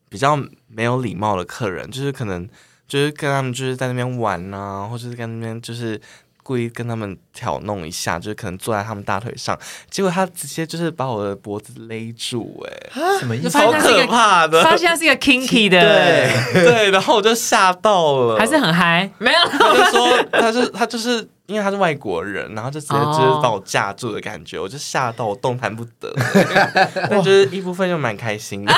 [0.09, 0.35] 比较
[0.69, 2.49] 没有礼貌的客人，就是可能
[2.89, 6.01] 就是跟他们就是在那边玩啊，或者是跟那边就是
[6.43, 9.57] 故意跟他们挑弄一下，就是可能坐在他们大腿上，
[9.91, 13.59] 结果他直接就是把我的脖子勒住、哎，什么意思？
[13.59, 15.78] 好可怕的，发现他是一个 kinky 的，
[16.53, 19.39] 对对，然后我就吓到了，还是很嗨，没有。
[19.51, 26.12] 他就说他是他就是因为他是外国人，然后就直接就是哦把我架住的感觉，我就吓到我动弹不得，
[27.09, 28.72] 但就是一部分又蛮开心的，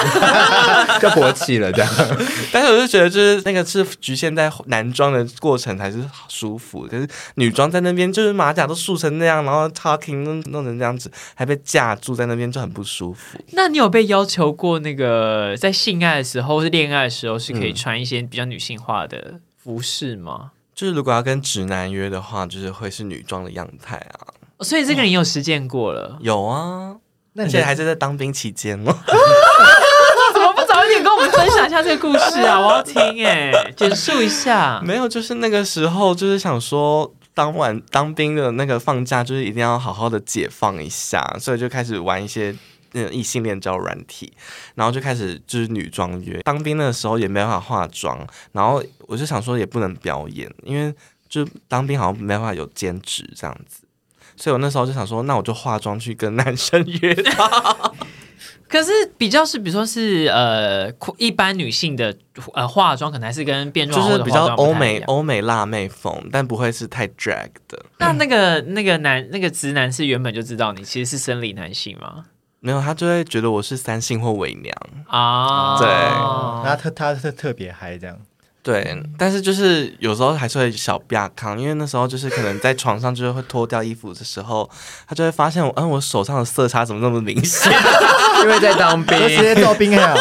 [1.00, 1.90] 就勃起了这样。
[2.52, 5.98] 但是我就觉得就是那个是局限在男装的过程才是
[6.28, 13.38] 舒服，可是女装在那边就是马甲都竖成那样，然后 talking 弄弄成这样子，还被架住在那边就很不舒服。
[13.53, 20.53] 那你有被要求过那个在性爱的时候或是恋爱的时候是可以穿一些比较女性化的服饰吗？
[20.74, 26.96] 就是如果要跟直男约的话，就是会是女装的样态啊，哦所以这个你有实践过了， 有啊，
[27.34, 28.96] 那你的而且还是在当兵期间吗。
[30.32, 32.61] 怎么不早一点跟我们分享一下这个故事啊？
[32.61, 34.80] 我要听哎、简述一下。
[34.84, 42.53] 没有，就是那个时候，就是想说，当完当兵的那个放假，就是一定要好好的解放一下，所以就开始玩一些。
[42.93, 44.32] 那种异性恋交软体，
[44.74, 46.41] 然后就开始就是女装约。
[46.41, 50.93] 当兵的时候也没办法化妆，然后我就想说也不能表演，因为
[51.28, 53.82] 就当兵好像没办法有兼职这样子，
[54.36, 57.14] 所以我那时候就想说，那我就化妆去跟男生约。
[58.69, 62.14] 可是比较是，比如说是呃，一般女性的
[62.55, 65.23] 呃化妆，可能还是跟变装就是比较欧美欧。
[65.23, 67.85] 美辣妹风，但不会是太 drag 的。
[67.99, 72.25] 那那个那个男那个直男是原本就知道你其实是生理男性吗？
[72.61, 74.75] 没有，他就会觉得我是三性或伪娘。
[75.07, 78.19] 啊，对然后他他特特别嗨这样，
[78.61, 84.68] 对，但是就是有时候还是会小亚康，因为那时候就是可能在床上就是会脱掉衣服的时候，
[85.06, 87.72] 他就会发现我，嗯，我手上的色差怎么那么明显？
[88.42, 90.14] 因为在当兵就，直接做兵啊，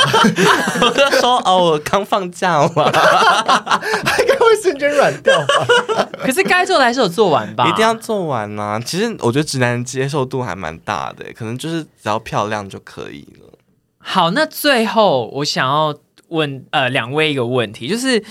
[0.81, 6.07] 我就说哦，我刚放假嘛，应该会瞬间软掉吧？
[6.23, 7.67] 可是该做的还是有做完吧？
[7.67, 13.49] 一定要做完呐、其实我觉得直男接受度还蛮大的，可能就是只要漂亮就可以了。
[13.99, 15.93] 好，那最后我想要
[16.29, 18.23] 问呃两位一个问题，就是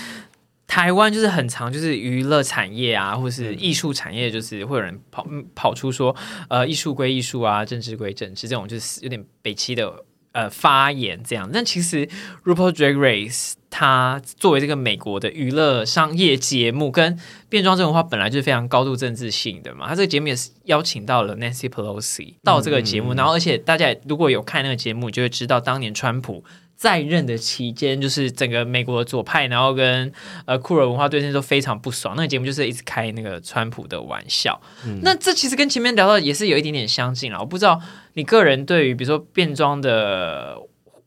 [0.67, 6.15] 台湾就是很常就是娱乐产业啊，或是艺术产业，就是会有人跑嗯跑出说
[6.49, 10.03] 呃艺术归艺术啊，政治归政治这种就是有点北齐的
[10.37, 11.49] 呃发言这样。
[11.51, 12.07] 但其实
[12.45, 17.17] RuPaul Drag Race 它作为这个美国的娱乐商业节目，跟
[17.49, 19.87] 变装这种话本来就是非常高度政治性的嘛。
[19.89, 26.43] 它这个节目也是邀请到了 Nancy Pelosi 到这个节目，然后而且大家如果有看那个节目，就会知道当年川普。
[26.77, 30.13] 在任的期间，就是整个美国的左派，然后跟
[30.45, 32.13] 呃酷儿文化对阵都非常不爽。
[32.15, 34.61] 那个节目就是一直开那个川普的玩笑。
[35.01, 37.39] 那这其实跟前面聊到也是有一点点相近了。
[37.39, 37.81] 我不知道
[38.17, 40.57] 你个人对于比如说变装的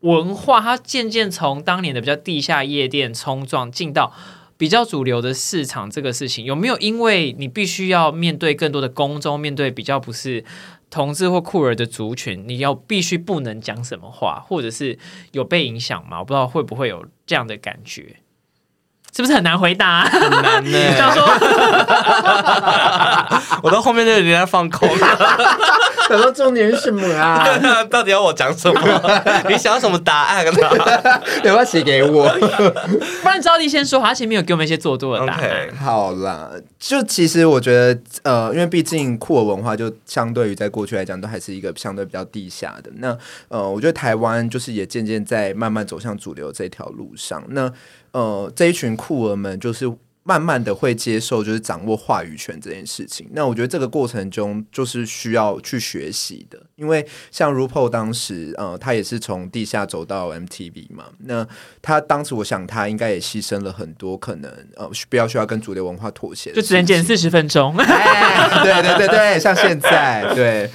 [0.03, 4.13] 文化，它渐渐从当年的比较地下夜店冲撞进到
[4.57, 10.45] 比较主流的市场，这个事情有没有因为你必须要面对更多的公众，面对比较不是
[10.89, 14.97] 同志或酷儿的族群，你要必须不能讲什么话，或者是
[15.33, 16.21] 有被影响吗？
[16.21, 18.19] 我不知道会不会有这样的感觉，
[19.13, 20.05] 是不是很难回答？
[20.05, 21.27] 很 难呢、想 说
[23.65, 25.80] 我到后面就有点在放空了，
[26.11, 27.47] 想说重点是什么啊？
[27.89, 28.81] 到底要我讲什么？
[29.49, 31.23] 你想要什么答案啊？
[31.45, 32.29] 要不要写给我？
[33.23, 35.45] 不然招娣先说，他前面有给我们一些做作的答案。
[35.45, 36.51] OK，好啦，
[36.81, 42.91] 就其实我觉得，呃，因为毕竟酷儿文化就相对于在过去来讲，都还是一个相对比较地下的。
[42.97, 43.17] 那
[43.49, 47.43] 呃，我觉得台湾就是也渐渐在慢慢走向主流这条路上。
[47.51, 47.73] 那
[48.11, 49.91] 呃，这一群酷儿们就是。
[50.23, 53.29] 慢慢的会接受，就是掌握话语权这件事情。
[53.33, 61.07] 那我觉得这个过程中，就是需要去学习的，因为像 RuPaul 当时，呃，他也是从地下走到 MTV 嘛。
[61.21, 61.47] 那
[61.81, 67.77] 他当时，我想他应该也牺牲了很多，可能呃，不要需要跟主流文化妥协就，只能剪四十分钟。
[67.79, 70.71] 哎，对对对对，像现在对，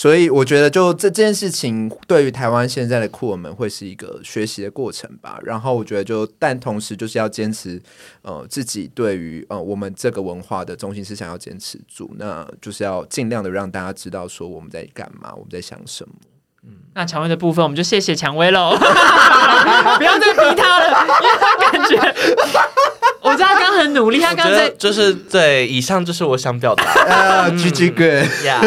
[0.00, 5.38] 所以我觉得就这件事情对于台湾现在的酷我们会是一个学习的过程吧。
[5.42, 7.78] 然后我觉得就，但同时就是要坚持
[8.22, 16.14] 呃自己对于呃我们这个文化的中心思想要坚持住，那就是要尽量的让大家知道说我们在干嘛，我们在想什么。
[16.94, 21.96] 那蔷薇的部分，我们就谢谢蔷薇喽， 不要再逼他了，因为他感觉，
[23.22, 28.60] 我知道他刚刚很努力，他刚刚在就是对，以上就是我想表达 啊，G G good，呀。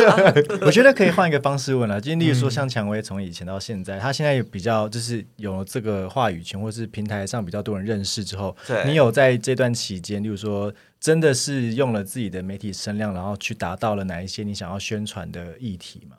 [0.61, 8.85] 我觉得可以换一个方式问了，就例如说像蔷薇从以前到现在，他现在有比较就是有了这个话语权，或是平台上比较多人认识之后，对。
[8.85, 16.15] 你有在这段期间，例如说真的是用了自己的媒体声量，然后去达到了哪一些你想要宣传的议题吗？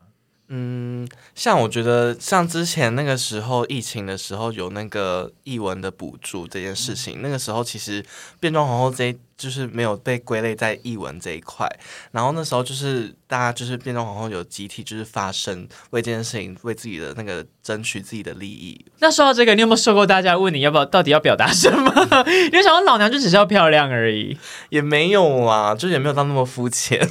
[0.49, 8.05] 嗯，像我觉得，像之前那个时候疫情的时候，有那个译文的补助这件事情，那个时候其实
[8.38, 11.68] 变装皇后这一就是没有被归类在译文这一块，
[12.12, 18.85] 然后那时候就是大家就是变装皇后有集体就是发声，为这件事情为自己的那个争取自己的利益。
[19.01, 21.93] 那说到这个，你有没有受过大家问你要不要到底要表达什么？
[22.53, 24.39] 因为想到老娘就只是要漂亮而已。
[24.68, 27.01] 也没有啦，就也没有到那么肤浅。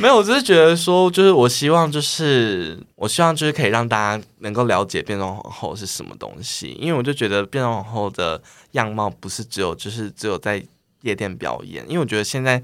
[0.00, 8.42] 没有，我只是觉得说，就是我希望，就是我希望，就是可以让大家能够了解变装皇后是什么东西，因为我就觉得变装皇后的
[8.72, 10.60] 样貌不是只有就是只有在
[11.02, 12.60] 夜店表演，因为我觉得现在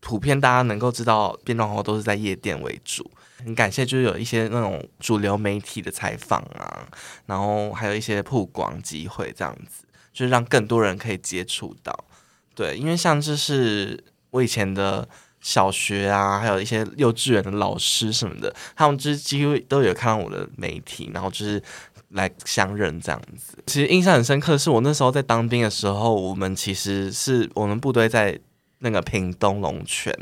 [0.00, 3.10] 普遍大家能够知道变装皇后都是在夜店为主。
[3.42, 6.86] 很感谢，就是有一些那种主流媒体的采访啊，
[7.24, 9.86] 然后还有一些曝光机会这样子。
[10.12, 12.04] 就是让更多人可以接触到。
[12.54, 15.08] 对，因为像就是我以前的
[15.40, 21.62] 小学啊，还有一些幼稚园的老师什么的，他们就是几乎都有看到我的媒体，然后就是
[22.10, 23.56] 来相认这样子。
[23.66, 28.38] 其实印象很深刻是，我那时候在当兵的时候，我们其实是我们部队在。
[28.80, 30.14] 那个屏东龙泉，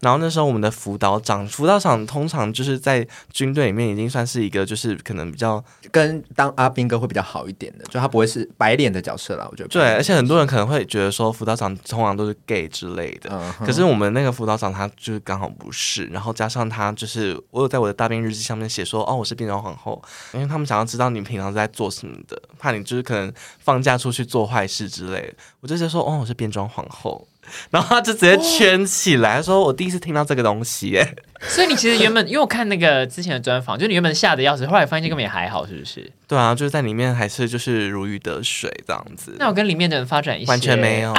[0.00, 9.68] 然后那时候我们的辅导长，辅导长通常就是在军队里面已经算是一个，就是可能比较跟当阿兵哥会比较好一点的，就他不会是白脸的角色啦，我觉得。
[9.68, 13.30] 对，而且很多人可能会觉得说辅导长通常都是 gay 之类的，
[13.60, 20.02] 可是我们那个辅导长他就是刚好不是，然后加上他就是我有在我的大兵日记上面写说，哦，我是变装皇后，
[20.34, 27.26] 因为他们想要知道你平常在做什么的，怕你就是可能放假出去做坏事之类的，我就直接说，哦，我是变装皇后。
[27.70, 36.10] 然后他就直接圈起来，他说我第一次听到这个东西，耶，所以你其实原本因为我看那个之前的专访，就你原本吓得要死，后来发现根本也还好，是不是？
[36.26, 41.12] 对啊，就是在里面还是就是如鱼得水这样子，那我跟里面的人发展一些完全没有，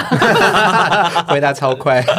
[1.28, 2.04] 回答超快。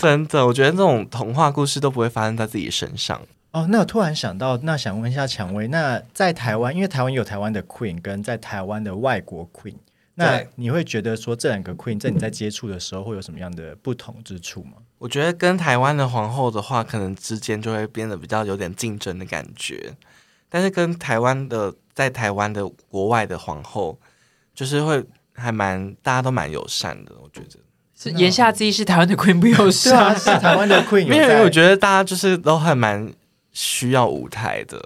[0.00, 3.20] 真的，我觉得这种童话故事都不会发生在自己身上。
[3.52, 9.76] 哦，那我突然想到，那想问一下蔷薇，那在台湾，因为台湾有台湾的 Queen 跟在台湾的外国 Queen，
[10.16, 14.74] 那你会觉得说这两个 Queen 在你在接触的时候会有什么样的不同之处吗？
[14.98, 19.94] 我觉得跟台湾的皇后的话，可能之间就会变得比较有点竞争的感觉，
[20.48, 23.98] 但是跟台湾的在台湾的国外的皇后，
[24.54, 25.04] 就是会
[25.34, 27.58] 还蛮大家都蛮友善的，我觉得。
[27.96, 33.12] 是言下之意是台湾的 Queen 不友善，是台湾的 Queen 有因为在我觉得大家就是都还蛮
[33.52, 34.82] 需要舞台的，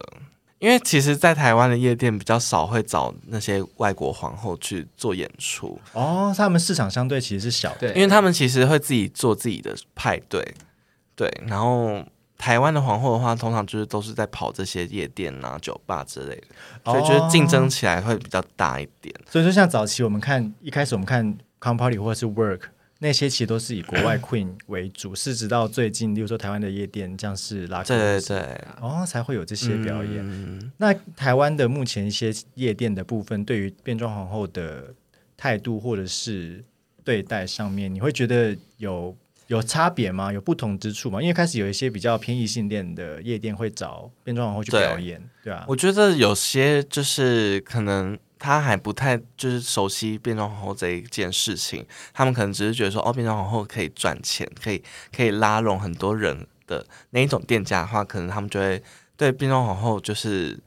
[0.58, 10.54] 因为其实，在台湾的夜店比较少会找那些外国皇后去做演出，哦，他们市场相对其实是小的，对因为他们其实会自己做自己的派对，
[11.14, 12.04] 对，然后。
[12.40, 19.12] 台湾的皇后的话，通常就是都是在跑这些夜店啊、酒吧之类的，所以就是竞争起来会比较大一点。
[19.28, 22.60] 所以说像早期我们看一开始我们看 Com Party 或者是 Work
[23.00, 30.18] 那些，其实都是以国外 Queen 为主，是直到最近，例如说台湾的夜店，像是拉克对对对，哦，才会有这些表演。
[30.18, 34.92] 嗯那台湾的目前一些夜店的部分，对于变装皇后的
[35.36, 36.64] 态度或者是
[37.04, 40.32] 对待上面，你会觉得有有差别吗？
[40.32, 41.22] 有不同之处吗？
[41.22, 54.82] 因为开始有一些比较偏异性恋的夜店会找变装皇后去表演，对啊，我觉得有些就是可能他还不太就是熟悉变装皇后这一件事情，他们可能只是觉得说哦，变装皇后可以赚钱，可以
[55.14, 58.82] 可以拉拢很多人的那一种店家的话，可能他们就会
[59.16, 60.58] 对变装皇后就是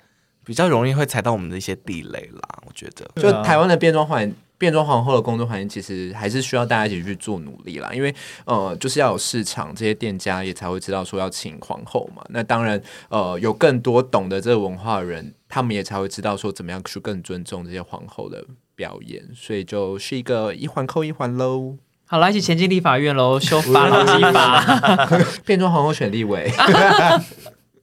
[0.43, 2.59] 比较容易会踩到我们的一些地雷啦。
[2.65, 4.31] 我觉得，就台湾的变装皇
[4.61, 7.89] 变装皇后的工作环境，其实还是需要大家一起去做努力啦。
[7.91, 8.13] 因为
[8.45, 12.21] 呃，就是要有市场，这些店家也才会知道说要请皇后嘛。
[12.29, 18.45] 那当然，呃，有更多懂得这个文化的人，他们也才会知道说怎么样去更尊重这些皇后的
[18.75, 19.27] 表演。
[19.35, 21.77] 所以就是一个一环扣一环喽。
[22.05, 25.09] 好了，一起前进立法院喽，修法劳基 法。
[25.43, 26.51] 变装皇后选立委，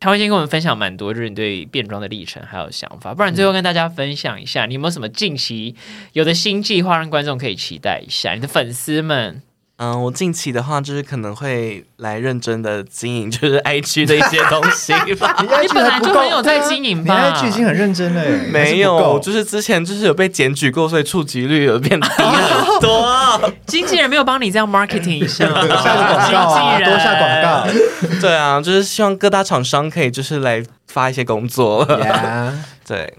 [0.00, 5.74] 台湾先跟我们分享蛮多，就是你对变装的历程还有想法，不然最后跟大家分享一下，你有没有什么近期
[6.12, 8.34] 有的新计划让观众可以期待一下？
[8.34, 9.42] 你的粉丝们，
[9.78, 15.36] 嗯，我近期的话就是可能会来认真的经营， 就是 IG 的一些东西吧。
[15.42, 22.26] 你本来就很有在经营你吧？IG 已经很认真了没有，就是之前就是有被检举过，所以触及率有变低很
[22.80, 23.52] 多。
[23.66, 25.68] 经纪人没有帮你这样 marketing 一下多？
[25.76, 28.20] 下广告啊，经纪人多下广告。
[28.20, 31.84] 对啊，就是希望各大厂商可以就是来发一些工作。
[32.04, 32.52] 呀，
[32.86, 33.12] 对，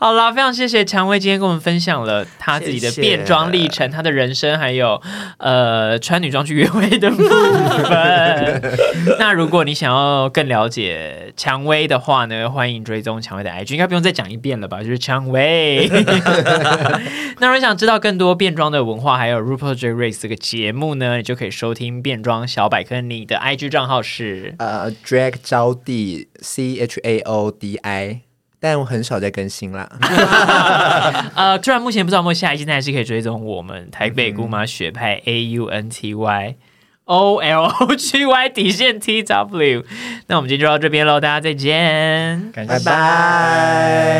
[0.00, 5.02] 好啦，非常谢谢蔷薇今天跟我们分享了她自己的变装历程，她的人生，还有
[5.38, 8.62] 呃穿女装去约会的部分。
[9.18, 14.84] 那如果你想要更了解蔷薇的话呢，欢迎追踪蔷薇的 IG，应该不用再讲一遍了吧？
[14.84, 15.88] 就是蔷薇。
[17.40, 23.00] 那如果想知道更多变装的文化，还有 RuPaul Drag Race 这个节目呢，你就可以收听变装小百科。
[23.00, 28.20] 你的 IG 账号是呃，drag 招娣 C H A O D I，
[28.60, 29.88] 但我很少在更新啦。
[31.34, 36.56] 呃，虽然目前不知道有没有下一季，但还是可以追踪我们台北姑妈学派 A U N T Y
[37.04, 39.84] O L O G Y 底线 T W。
[40.26, 42.52] 那我们今天就到这边喽，大家再见。
[42.52, 44.18] 拜拜。